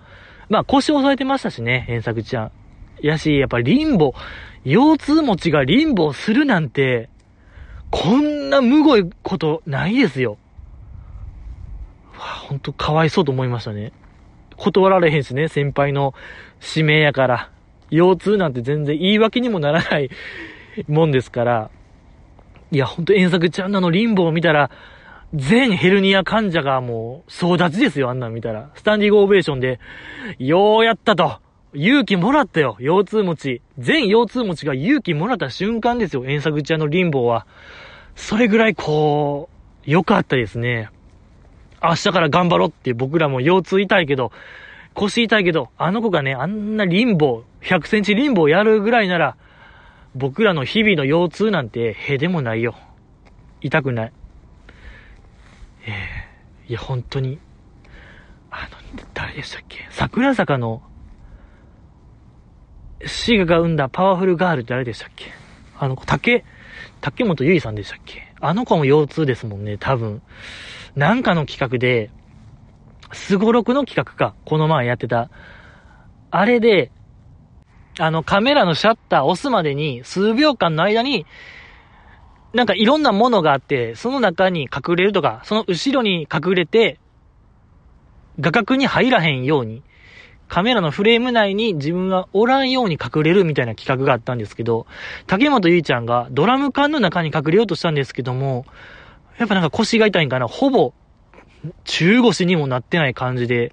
[0.49, 2.53] まあ腰押さえてましたしね、遠作ちゃん。
[3.01, 4.15] やし、やっぱリンボ、
[4.65, 7.09] 腰痛持ちがリンボするなんて、
[7.91, 10.39] こんなむごいことないですよ。
[12.19, 13.93] わほんとかわいそうと思いましたね。
[14.57, 16.15] 断られへんしね、先輩の
[16.61, 17.51] 指名やから。
[17.91, 20.11] 腰痛なんて全然言い訳にもならない
[20.89, 21.71] もんですから。
[22.71, 24.71] いや、ほんと遠作ちゃんなのリンボを見たら、
[25.35, 28.71] 全ヘルニア患者がもう総立ちですよ、あんなん見たら。
[28.75, 29.81] スタンディングオベーションで、
[30.39, 31.39] ようやったと。
[31.77, 33.63] 勇気もらったよ、腰痛持ち。
[33.79, 37.47] 全腰痛持ちが勇気もらった瞬間ですよ、遠作ちゃんのリンボは。
[38.15, 39.49] それぐらいこ
[39.87, 40.91] う、良かったですね。
[41.85, 44.33] 明日から頑張ろうって僕らも腰痛痛いけど、
[44.95, 49.37] 腰痛いけど、あの子がね、あんなリンボ、100センチリンボーやるぐらいなら、
[50.15, 52.77] 僕らの日々の腰痛なんて、へでもないよ。
[53.61, 54.13] 痛くない。
[55.87, 57.39] ええー、いや、本当に。
[58.51, 59.87] あの、誰でしたっけ？
[59.91, 60.83] 桜坂の、
[63.05, 65.33] シガが生んだパワフルガールって誰でしたっけ？
[65.77, 66.45] あの子、竹、
[67.01, 68.33] 竹本ゆいさんでしたっけ？
[68.41, 70.23] あの子も腰痛ですもんね、多分。
[70.97, 72.11] なんかの企画で、
[73.13, 75.31] すごろくの企画か、この前やってた。
[76.31, 76.91] あれで、
[77.99, 81.27] あのカメラのシャッター押すまでに数秒間の間に、
[82.53, 87.01] なんかいろんなものがあって、その中に隠れるとか、その後ろに隠れて、
[88.41, 89.83] 画角に入らへんように、
[90.49, 94.87] カメラのフレーム内に自分がおらんように隠れるみたいな企画があったんですけど、
[95.27, 98.65] 竹本ゆいちゃんがドラム缶の中に隠れようとしたんですけども、
[99.39, 100.93] やっぱなんか腰が痛いんかな、ほぼ
[101.85, 103.73] 中腰にもなってない感じで、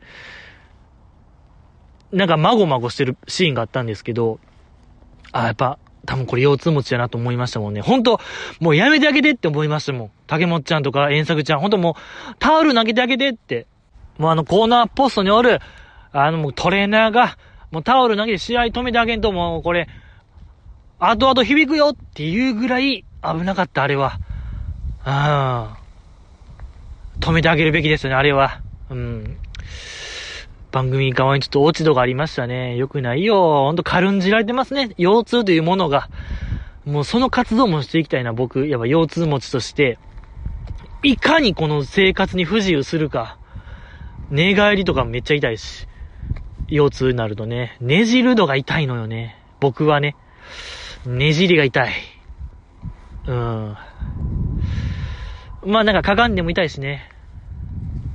[2.12, 4.40] なんかまごまごしてるシーンがあったんですけど、
[5.32, 7.82] あ、やっぱ、多分これ腰痛持ちだなと思いましたもんね。
[7.82, 8.20] 本当
[8.60, 10.12] もうやめてあげてって思いましたもん。
[10.26, 11.96] 竹本ちゃんとか遠作ちゃん、本当も
[12.32, 13.68] うタオル投げてあげてって。
[14.18, 15.60] もうあのコーナーポストにおる、
[16.12, 17.38] あのもうトレーナーが、
[17.72, 19.88] もうタオル投げて試合止めてあげんともうこれ、
[21.00, 24.20] 後々響くよっていうぐらい危なかった、あれは。
[25.04, 25.82] ああ。
[27.20, 28.62] 止めてあげるべきですよね、あれは。
[28.90, 29.38] うん。
[30.72, 32.78] 番組側にちょっと落ち度がありましたね。
[32.78, 33.64] よくないよ。
[33.66, 34.92] ほんと軽んじられてますね。
[34.98, 36.10] 腰痛というものが。
[36.86, 38.68] もうその活動もしていきたいな、僕。
[38.68, 40.00] やっぱ腰痛持ちとして。
[41.04, 43.38] いかにこの生活に不自由するか。
[44.30, 45.88] 寝返りとかめっちゃ痛いし。
[46.70, 47.76] 腰痛になるとね。
[47.82, 49.38] ねじるのが痛いのよね。
[49.60, 50.16] 僕はね。
[51.06, 51.92] ねじりが痛い。
[53.28, 53.76] うん。
[55.66, 57.10] まあなんかかがんでも痛いしね。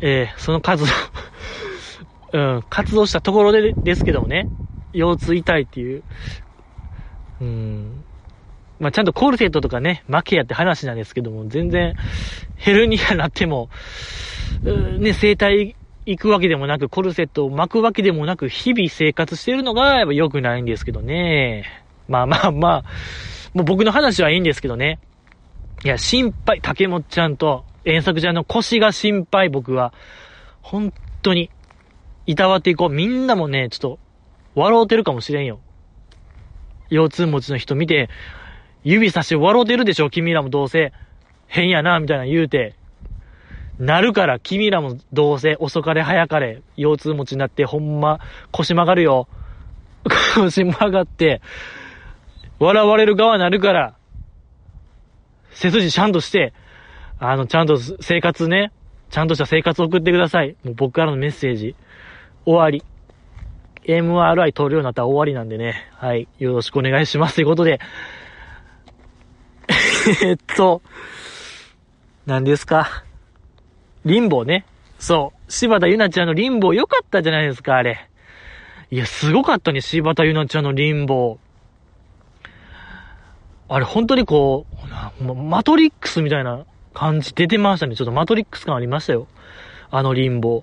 [0.01, 0.85] えー、その数
[2.33, 4.49] うん、活動したところでですけどもね、
[4.93, 6.03] 腰痛痛いっていう、
[7.41, 8.05] うん、
[8.79, 11.95] まあ、ちゃんとコルセットとかね、負けやって話なんですけども、全然、
[12.57, 13.71] ヘルニアになっても、
[14.99, 21.65] ね、整体行くわけでもなく、コルセットを巻くわけでもなく、日々生活してるのが、やっぱ良くないんですけどね。
[22.09, 22.85] まあまあまあ、
[23.55, 24.99] もう僕の話はいいんですけどね。
[25.85, 29.93] いや、心配、竹本ちゃんと、遠作ちゃんの腰が心配、僕は。
[30.62, 31.51] 本当に。
[32.27, 32.89] いたわっていこう。
[32.89, 33.99] みんなもね、ちょっと、
[34.55, 35.61] 笑うてるかもしれんよ。
[36.91, 38.09] 腰痛持ちの人見て、
[38.85, 40.93] 指差して笑うてるでしょ、君らもどうせ。
[41.47, 42.75] 変やな、みたいな言うて。
[43.79, 49.29] なるから、君らもどうせ遅かれ早かれ、腰痛持ちになって、ほんま、腰曲がるよ。
[50.35, 51.43] 腰曲がって、
[52.59, 53.95] 笑われる側になるから、
[55.57, 56.53] 背筋ちゃんとして、
[57.19, 58.73] あの、ちゃんと生活ね、
[59.09, 60.57] ちゃんとした生活を送ってください。
[60.64, 61.75] もう僕からのメッセージ。
[62.45, 62.85] 終わり。
[63.85, 65.88] MRI 取るようになったら終わりなんでね。
[65.95, 66.29] はい。
[66.38, 67.37] よろしくお願いします。
[67.37, 67.81] ということで。
[70.23, 70.83] えっと、
[72.27, 73.05] 何ですか？
[74.05, 74.66] リンボーね。
[74.99, 75.51] そう。
[75.51, 78.09] 柴田ゆなちゃんのリンボー良かったじゃないですか、あれ。
[78.90, 81.38] いや、すごかったね、柴田ゆなちゃんのリンボー。
[83.68, 84.66] あれ、本当にこ
[85.20, 87.96] う、マトリックスみたいな感じ出てましたね。
[87.96, 89.26] ちょっとマトリックス感ありましたよ。
[89.90, 90.62] あのリンボ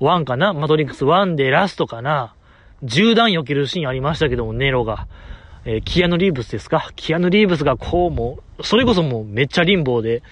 [0.00, 0.04] ー。
[0.04, 0.52] 1かな？
[0.52, 2.34] マトリックス1でラストかな？
[2.82, 5.06] 銃弾避けるシーンありましたけども、ネロが。
[5.64, 6.92] えー、キアヌ・リーブスですか？
[6.94, 10.22] キアヌ・リーブスがこうも、それこそもうめっちゃリンボで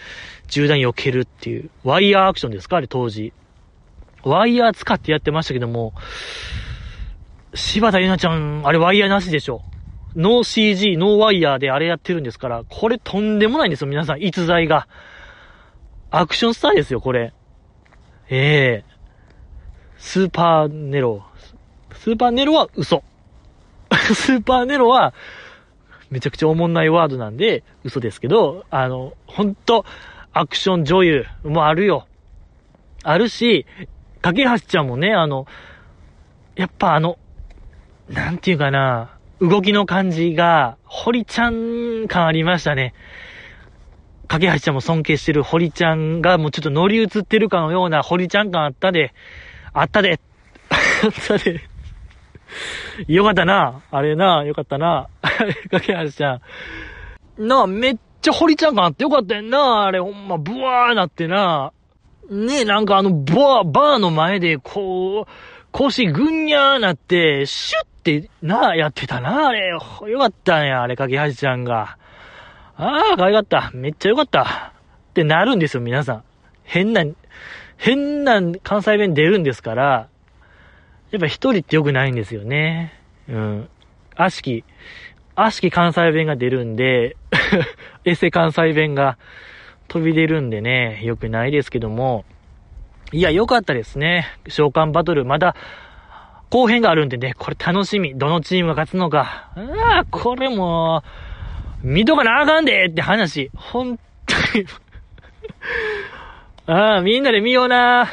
[0.46, 2.76] 銃弾避けるっていう、ワイヤーアクションですか？
[2.76, 3.32] あれ当時。
[4.22, 5.94] ワイヤー使ってやってましたけども、
[7.54, 9.62] 柴田ゆなちゃん、あれワイヤーなしでしょ？
[10.16, 14.88] ノー CG、ノーワイヤーであれやってるんですから、これとんでもないんですよ、皆さん、逸材が。
[16.10, 17.32] アクションスターですよ、これ。
[18.28, 18.94] ええー
[20.04, 21.24] スーパーネロ。
[21.94, 23.02] スーパーネロは嘘。
[24.14, 25.14] スーパーネロは、
[26.10, 29.86] めちゃくちゃおもんないワードなんで、嘘ですけど、あの、ほんと、
[30.34, 32.06] アクション女優もあるよ。
[33.02, 33.64] あるし、
[34.20, 35.46] 架橋ちゃんもね、あの、
[36.54, 37.18] やっぱあの、
[38.10, 39.10] なんていうかな、
[39.48, 42.94] 動きの感じが、堀ちゃん感ありましたね。
[44.26, 49.12] 架橋ちゃんも尊敬してる堀ちゃんがもうちょっと乗り移ってるかのような堀ちゃん感あったで、
[49.74, 50.18] あったで
[51.04, 51.60] あったで
[53.06, 53.82] よかったな。
[53.90, 55.08] あれな、よかったな。
[55.70, 56.40] かけはしちゃ
[57.38, 57.46] ん。
[57.46, 59.84] なあ、めっちゃ堀ちゃん感あってよかったやんな。
[59.84, 61.72] あれほんま、ブワーなってな。
[62.30, 65.32] ねえ、なんかあの、バー、バーの前で、こう、
[65.72, 69.68] 腰ぐんにゃーなって、シュッってな、やってたな、あれ。
[69.68, 71.96] よかったんや、あれ、かけはしちゃんが。
[72.76, 73.70] ああ、可愛かった。
[73.72, 74.72] めっちゃよかった。
[75.10, 76.24] ってなるんですよ、皆さん。
[76.64, 77.04] 変な、
[77.78, 80.08] 変な関西弁出るんですから、
[81.10, 82.92] やっぱ一人って良くないんですよね。
[83.28, 83.68] うん。
[84.16, 84.64] 悪しき
[85.36, 87.16] 悪しき関西弁が出るんで、
[88.04, 89.18] エセ関西弁が
[89.88, 92.24] 飛び出るんでね、良くないですけども、
[93.12, 94.26] いや、良かったですね。
[94.48, 95.54] 召喚バトル、まだ、
[96.54, 98.16] 後編があるんでね、これ楽しみ。
[98.16, 99.50] どのチームが勝つのか。
[99.56, 101.02] ああ、これも
[101.82, 103.50] う、見とかなあかんでって話。
[103.56, 104.64] 本当に
[106.72, 108.06] ああ、みんなで見ような。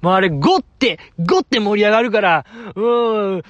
[0.00, 3.42] もうあれ、ゴって、ゴって盛り上がるから、うん、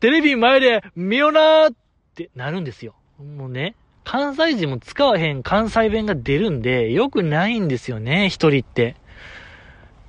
[0.00, 1.70] テレビ前で見ようなっ
[2.16, 2.94] てなるんですよ。
[3.20, 8.96] もうね、関西人も使わへん関西弁が出るんで、良くないんですよね、一人って。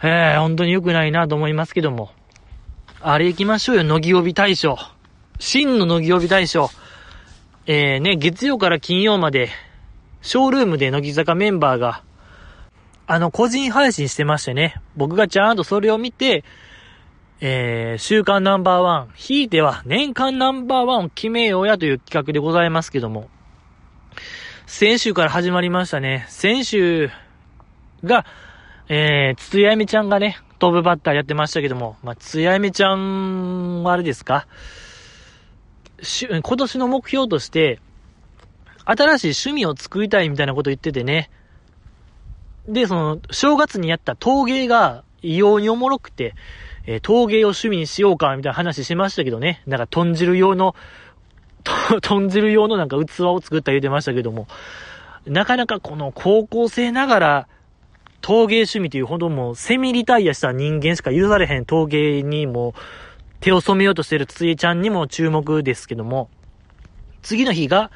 [0.01, 2.09] えー、本当に良くないなと思いますけども。
[3.03, 4.77] あれ行きましょうよ、乃木帯大賞。
[5.39, 6.69] 真の乃木帯大賞。
[7.65, 9.49] えー、ね、月曜から金曜まで、
[10.21, 12.03] ショールームで乃木坂メンバーが、
[13.07, 16.43] あの、個人配信してましてね、僕がちゃんとそれを見て、
[17.39, 23.29] えー、週間ナンバーワン、ひいては年間ナンバーワンを決めようやという企画でございますけども、
[24.67, 26.27] 先週から始まりましたね。
[26.29, 27.09] 先週
[28.03, 28.27] が、
[28.89, 34.45] えー、つつやみちゃんがね、トップバッターやってましたけども、まあ、つやみちゃんはあれですか？
[36.03, 37.79] し今年の目標として、
[38.85, 41.31] 新しい趣味を作りたいみたいなこと言っててね。
[42.67, 46.35] で、その、正月にやった陶芸が異様におもろくて、
[46.85, 49.63] えー、陶芸を趣味にしようか、みたいな話しましたけどね。
[49.65, 50.75] なんか、豚汁用の、
[52.03, 54.47] 豚汁用のなんか器を作った言うてましたけども、
[55.25, 57.47] なかなかこの高校生ながら、
[58.21, 62.73] 陶芸趣味というほどもうセミリタイアした人間しか許されへん陶芸にも
[63.41, 66.29] 手を染めようとしてるついちゃんにも注目ですけども、
[67.23, 67.91] 次の日が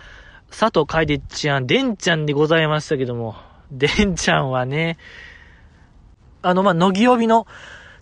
[0.49, 3.35] 佐藤楓ちゃん、でんちゃんでございましたけども、
[3.71, 4.97] でんちゃんはね、
[6.41, 7.45] あの、ま乃木帯の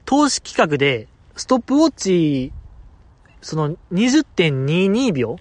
[0.06, 2.54] 投資企画で、ストップウォッチ、
[3.42, 5.38] その20.22秒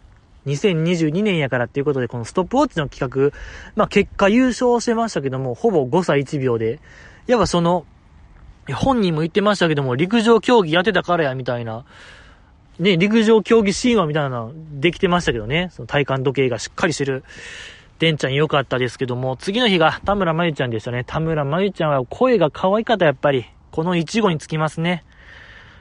[0.46, 3.36] 2022年やからっていうことで、このストップウォッチの企画、
[3.76, 6.80] まあ結果優勝してましたけども、ほぼ5歳1秒で、
[7.26, 7.86] やっぱその、
[8.74, 11.84] 本人も言ってましたけども、陸上競技やってたからや、みたいな、
[12.78, 17.24] ね、陸上競技神話みたいなできてましたけどね、その体感時計がしっかりしてる、
[17.98, 21.04] でんちゃん良かったですけども、次の日が田村まゆちゃんでしたね。
[21.04, 23.46] 田村まゆちゃんは声が可愛かった、やっぱり。
[23.70, 25.04] この一語につきますね。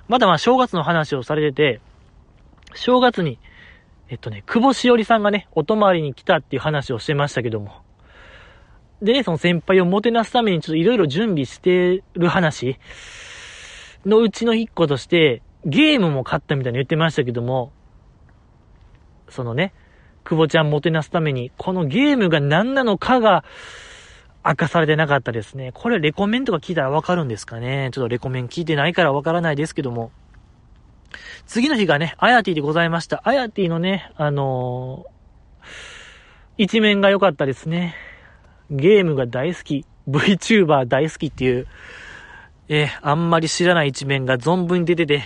[0.08, 1.82] まだまあ正月の話をされてて、
[2.74, 3.38] 正月に
[4.12, 7.82] えっとね、久保しおりさんがね、お泊まりに来たっていう話をしてましたけども。
[9.02, 12.78] でね、その先輩をもてなすためにちょっといろいろ準備してる話
[14.06, 17.72] のうちの一個として、ゲームも買ったみたいに言ってましたけども、
[19.30, 19.74] そのね、
[20.26, 23.46] 久保ちゃんもてなすために、このゲームが何なのかが
[24.46, 25.72] 明かされてなかったですね。
[25.74, 30.12] これレコメンとか聞いたらわかるんですかねちょっとレコメン聞いてないからわからないですけども。
[31.46, 33.22] 次の日がね、アヤティでございました。
[33.26, 37.96] アヤティのね、あのー、一面が良かったですね。
[38.70, 41.68] ゲームが大好き、VTuber 大好きっていう、
[42.70, 45.24] えー、あんまり知らない一面が存分に出てて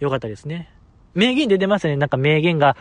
[0.00, 0.70] 良かったですね。
[1.14, 1.96] 名言出てましたね。
[1.96, 2.76] なんか名言が、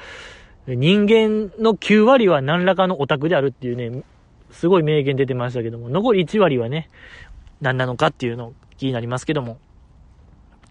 [0.67, 4.03] 人間の9割は何らかのオタクであるっていうね、
[4.51, 6.89] すごい名言出てましたけども、残り1割はね、
[7.61, 9.59] 何なのかっていうの気になりますけども。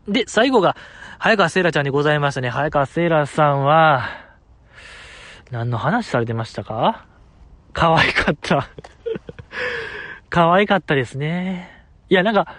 [0.09, 0.77] で、最後が、
[1.19, 2.51] 早川セイラちゃんでございましたね。
[2.51, 4.03] 早川セイラさんは、
[5.51, 7.07] 何の話されてましたか？
[7.73, 8.69] 可愛かった。
[10.29, 11.71] 可愛かったですね。
[12.11, 12.55] いや、なんか、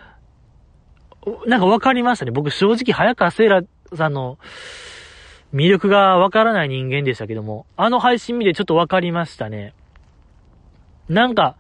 [1.46, 2.32] なんかわかりましたね。
[2.32, 3.62] 僕正直早川セイラ
[3.94, 4.40] さんの
[5.54, 9.74] 魅力がわからない人間でしたけども、あの配信見てちょっとわかりましたね。
[11.10, 11.56] なんか、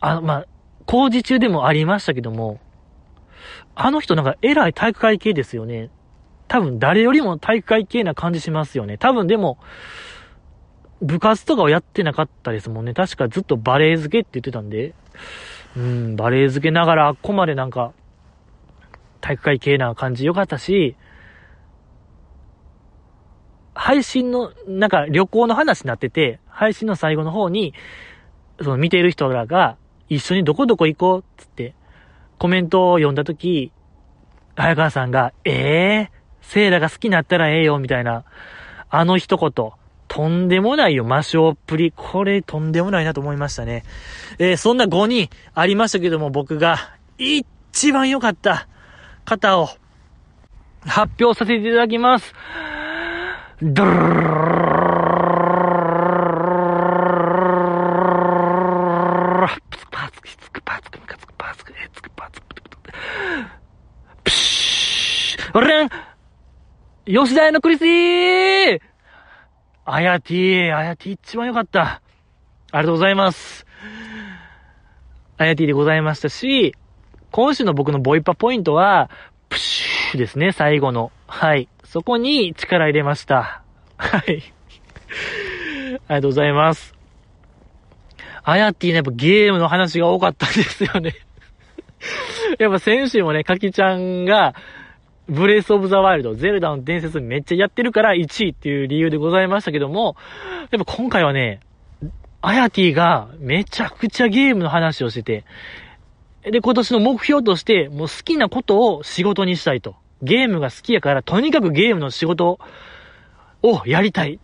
[0.00, 0.46] あの、まあ、
[0.86, 2.58] 工事中でもありましたけども、
[3.74, 5.90] あの人なんか偉い体育会系ですよね。
[6.48, 8.98] 多分誰よりも体育会系な感じしますよね。
[8.98, 9.58] 多分でも、
[11.00, 12.94] 部活とかをやってなかったですもんね。
[12.94, 14.94] 確かずっとバレエ漬けって言ってたんで、
[15.76, 17.92] うん、バレエ漬けながらあっこまでなんか、
[19.20, 20.96] 体育会系な感じ良かったし、
[23.74, 27.72] 配信の、なんか旅行の話になってて、配信の最後の方に、
[28.60, 29.76] その見ている人らが、
[30.08, 31.74] 一緒にどこどこ行こうっ、つって、
[32.42, 33.70] コメントを読んだとき、
[34.56, 38.24] 早川さんが、ええー、セイラが好きになったらええよ、みたいな、
[38.90, 39.70] あの一言、
[40.08, 41.92] とんでもないよ、魔性っぷり。
[41.94, 43.84] これ、とんでもないなと思いましたね。
[44.40, 46.78] えー、そんな5人ありましたけども、僕が、
[47.16, 48.66] 一番良かった
[49.24, 49.68] 方を、
[50.84, 52.34] 発表させていただきます。
[53.62, 54.51] ドル俺
[67.12, 68.80] 吉田屋のクリスティ
[69.84, 71.82] あやティあやティ一番良かった。
[71.82, 72.00] あ
[72.70, 73.66] りがとうございます。
[75.36, 76.74] あやティでございましたし、
[77.30, 79.10] 今週の僕のボイパポイントは、
[79.50, 81.12] プシューですね、最後の。
[81.26, 81.68] はい。
[81.84, 83.62] そこに力入れました。
[83.98, 84.22] はい。
[84.22, 86.94] ありがとうございます。
[88.42, 91.14] あやてね、やっぱゲームの話が多かったんですよね
[92.58, 94.54] やっぱ先週もね、かきちゃんが、
[95.28, 100.16] ブレイスオブザワイルド、ゼルダの伝説めっちゃやってるから1位っていう理由でございましたけども、
[100.70, 101.60] やっぱ今回はね、
[102.40, 105.44] あやてぃがめちゃくちゃゲームの話をしてて、
[106.50, 109.94] で、今年の目標として、もう好きなことを仕事にしたいと。
[110.22, 112.58] ゲームが好きやから、とにかくゲームの仕事
[113.62, 114.38] をやりたいっ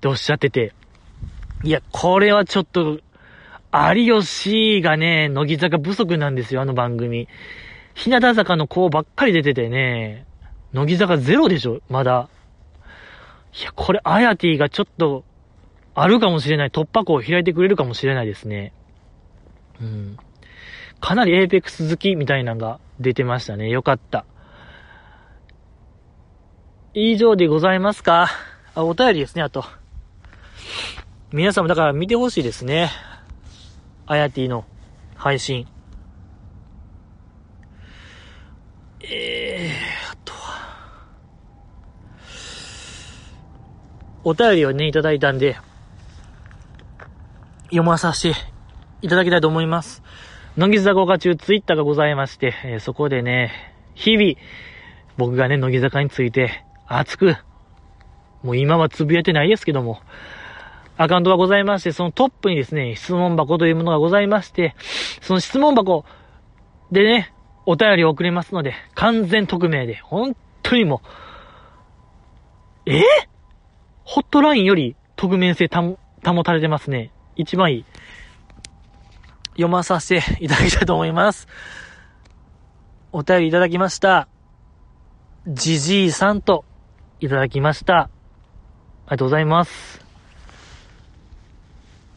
[0.00, 0.72] ておっしゃってて、
[1.64, 3.00] いや、これはちょっと
[3.72, 7.28] 有吉がね、乃木坂不足なんですよ、あの番組。
[8.00, 10.24] 日向坂の子ばっかり出ててね、
[10.72, 12.30] 乃木坂ゼロでしょ、まだ。
[13.60, 15.22] いや、これ、あやてぃがちょっと、
[15.94, 16.70] あるかもしれない。
[16.70, 18.72] 突破口を開いてくれるかもしれないですね。
[19.82, 20.16] うん。
[20.98, 23.68] かなりエーペックス好きみたいなのが出てましたね。
[23.68, 24.24] よかった。
[26.94, 28.28] 以上でございますか
[28.74, 29.62] あ、お便りですね、あと。
[31.32, 32.90] 皆さんもだから見てほしいですね。
[34.06, 34.64] あやてぃの
[35.16, 35.66] 配信。
[39.12, 40.84] えー、あとは、
[44.22, 45.56] お便りをね、いただいたんで、
[47.64, 48.36] 読まさせて
[49.02, 50.04] いただきたいと思います。
[50.56, 54.34] 乃木坂中ツイッターがございまして、えー、そこでね、日々、
[55.16, 57.34] 僕がね、乃木坂について、熱く、
[58.44, 60.00] もう今はつぶやいてないですけども、
[60.96, 64.76] アカウントがございまして、そのトップにですね、質問箱というものがございまして、
[65.20, 66.04] その質問箱
[66.92, 67.32] でね、
[67.66, 71.02] お便りを送れますので、完全匿名で、本当にも
[72.86, 73.02] う、え？
[74.04, 77.12] ホットラインより匿名性保たれてますね。
[77.36, 77.84] 一番いい。
[79.52, 81.46] 読まさせていただきたいと思います。
[83.12, 84.26] お便りいただきました。
[85.46, 86.64] じじいさんと
[87.20, 87.94] いただきました。
[87.94, 90.04] ありがとうございます。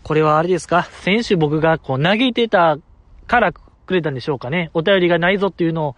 [0.03, 0.83] これはあれですか？
[0.83, 2.77] 先週僕がこう投げてた
[3.27, 3.53] から
[3.86, 4.71] くれたんでしょうかね。
[4.73, 5.95] お便りがないぞっていうのを、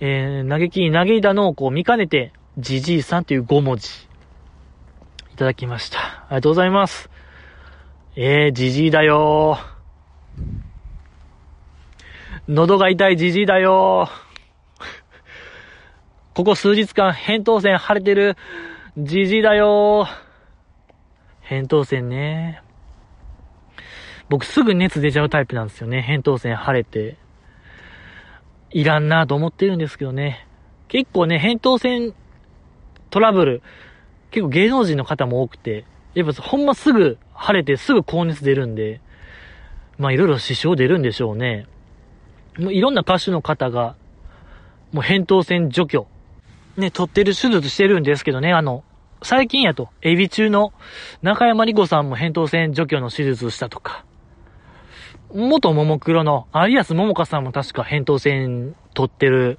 [0.00, 3.88] えー、嘆きに嘆いたのをこう見かねて、じじいさんという5文字、
[5.32, 5.98] いただきました。
[5.98, 7.10] ありがとうございます。
[8.18, 9.58] えー、じじいだよ
[12.48, 14.08] 喉が痛いじじいだよ
[16.32, 18.38] ここ数日間、扁桃腺腫れてる
[18.96, 20.06] じじいだよ
[21.46, 22.62] 扁桃腺ね。
[24.28, 26.04] 僕すぐ熱出ちゃうタイプなんですよね。
[26.08, 27.16] 扁桃腺腫れて。
[28.70, 30.46] いらんなと思ってるんですけどね。
[30.88, 32.14] 結構ね、扁桃腺
[33.10, 33.62] トラブル、
[34.30, 39.00] 結構芸能人の方も多くて、やっぱほんますぐ腫れてすぐ高熱出るんで、
[39.98, 41.66] まあいろいろ支障出るんでしょうね。
[42.58, 43.96] もういろんな歌手の方が、
[44.92, 46.06] もう扁桃腺除去、
[46.76, 48.82] ね、取ってる手術してるんですけどね、あの、
[49.22, 50.72] 最近やと、エビ中の
[51.22, 54.04] 中山里子さんも扁桃腺除去の手術したとか、
[55.34, 59.58] 元ももクロの有安桃香さんも確か扁桃腺取ってる、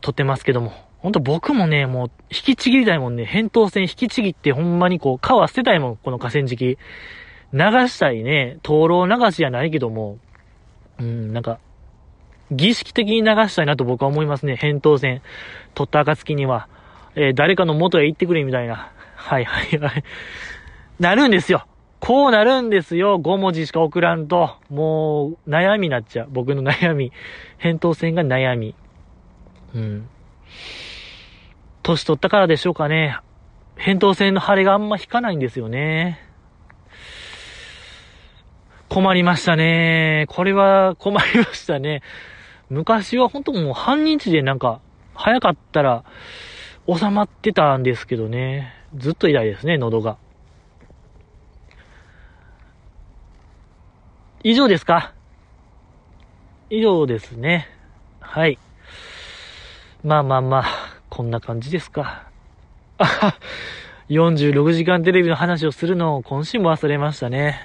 [0.00, 0.72] 取ってますけども。
[0.98, 3.24] ほんと僕もね、もう引きちぎりたいもんね。
[3.24, 6.78] 扁桃腺引きちぎってほんまにこう、皮捨てたいもん、この河川敷。
[7.52, 7.58] 流
[7.88, 8.58] したいね。
[8.62, 10.18] 灯籠流しじゃないけども、
[10.98, 11.58] うん、なんか、
[12.50, 14.58] 儀式的に流したいなと僕は思いますね。
[14.60, 15.22] 扁桃腺
[15.74, 16.68] 取った暁には。
[17.16, 18.90] えー、誰かの元へ行ってくれみたいな。
[19.14, 20.04] はいはいはい。
[20.98, 21.66] なるんですよ。
[22.04, 23.18] こうなるんですよ。
[23.18, 24.58] 5文字しか送らんと。
[24.68, 26.28] もう、悩みになっちゃう。
[26.30, 27.12] 僕の悩み。
[27.58, 28.74] 扁桃腺が悩み。
[29.74, 30.06] うん。
[31.82, 33.16] 年取ったからでしょうかね。
[33.78, 36.20] 扁桃腺の腫れがあんま引かないんですよね。
[38.90, 40.26] 困りましたね。
[40.28, 42.02] これは困りましたね。
[42.68, 44.82] 昔は本当もう半日でなんか、
[45.14, 46.04] 早かったら
[46.86, 48.74] 収まってたんですけどね。
[48.94, 50.18] ずっと痛いですね、喉が。
[54.46, 55.14] 以上ですか？
[56.68, 57.66] 以上ですね。
[58.20, 58.58] はい。
[60.02, 60.64] まあまあまあ、
[61.08, 62.28] こんな感じですか。
[62.98, 63.38] あは、
[64.10, 67.58] 46時間テレビの話をするのを今週も忘れましたね。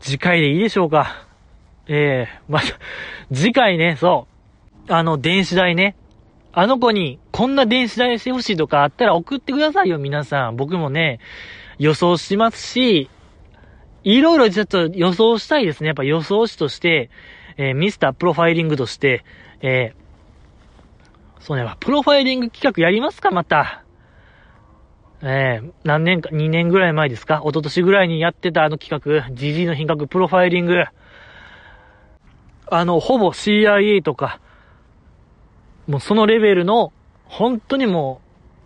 [0.00, 1.26] 次回でいいでしょうか？
[1.86, 2.68] ええー、また、
[3.30, 4.26] 次回ね、そ
[4.88, 4.92] う。
[4.92, 5.96] あの、電子代ね。
[6.54, 10.56] あの子に、こんな電子代してほしいとかあったら送ってくださいよ、皆さん。
[10.56, 11.20] 僕もね、
[11.78, 13.10] 予想しますし、
[14.04, 15.88] いろいろちょっと予想したいですね。
[15.88, 17.10] やっぱ予想士として、
[17.56, 19.24] えー、ミスタープロファイリングとして、
[19.60, 23.84] えー、そうね、プロファイリング企画やりますか、また。
[25.22, 27.36] えー、何年か、2年ぐらい前ですか？
[27.44, 30.82] 一昨年ぐらいにやってたあの企画、GG の品格プロファイリング。
[32.68, 34.40] あの、ほぼ CIA とか、
[35.86, 36.92] もうそのレベルの、
[37.24, 38.20] 本当にも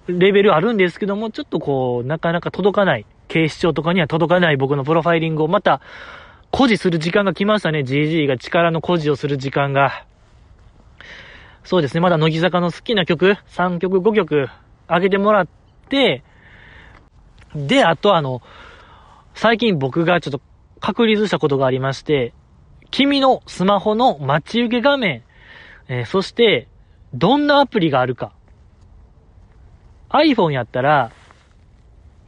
[0.09, 5.81] う、レベルあるんですけども、ちょっとこう、なかなか届かない、警視庁とかには届かない僕のプロファイリングをまた、
[6.53, 7.81] 誇示する時間が来ましたね。
[7.81, 10.07] GG が力の誇示をする時間が。
[11.65, 12.01] そうですね。
[12.01, 14.49] まだ乃木坂の好きな曲、3曲、5曲、
[14.89, 15.49] 上げてもらっ
[15.89, 16.23] て、
[17.55, 18.41] で、あとあの、
[19.35, 20.41] 最近僕がちょっと
[20.81, 22.33] 確立したことがありまして、
[22.91, 25.25] 君のスマホの待ち受け画面、
[25.89, 26.69] えー、そして、
[27.13, 28.33] どんなアプリがあるか。
[30.11, 31.13] iPhone やったら、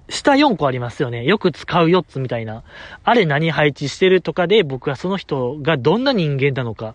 [0.09, 1.25] 下4個ありますよね。
[1.25, 2.63] よく使う4つみたいな。
[3.05, 6.95] あれ何配置してるとかで僕はその人がどんな人間なのか。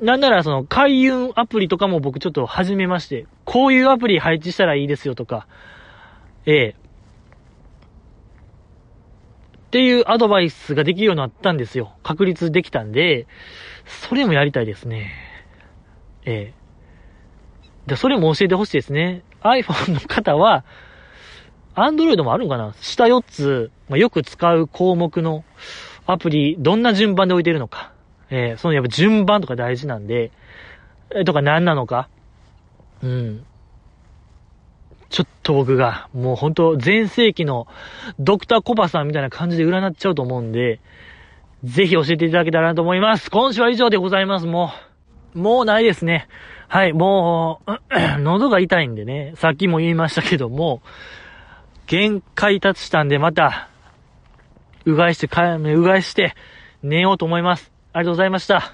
[0.00, 5.46] なんならその開運アプリとかも僕ちょっと始めまして、こういうアプリ配置したらいいですよとか、
[6.46, 6.74] ええ。
[9.66, 11.92] っていうアドバイスができるようになったんですよ。
[12.02, 13.26] 確立できたんで、
[13.84, 15.12] それもやりたいですね。
[16.24, 16.54] ええ。
[17.86, 19.22] で、それも教えてほしいですね。
[19.42, 20.64] iPhone の方は、
[21.78, 22.74] アンドロイドもあるんかな？
[22.80, 25.44] 下4つ、まあ、よく使う項目の
[26.06, 27.92] アプリ、どんな順番で置いてるのか。
[28.30, 30.32] えー、そのやっぱ順番とか大事なんで、
[31.10, 32.08] えー、とか何なのか。
[33.02, 33.44] うん。
[35.10, 37.66] ちょっと僕が、もう本当前世紀の
[38.18, 40.80] ドクターコバさんみたいな感じで占っちゃうと思うんで、
[41.62, 43.30] ぜひ教えていただけたらなと思います。
[43.30, 44.46] 今週は以上でございます。
[44.46, 44.72] も
[45.34, 46.26] う、もうないですね。
[46.68, 47.72] はい、もう、
[48.20, 50.82] 喉が痛いんでね、さっきも言いましたけども、
[51.86, 53.68] 限界達したんで、また、
[54.84, 56.34] うがいして、うがいして、
[56.82, 57.70] 寝ようと思います。
[57.92, 58.72] ありがとうございました。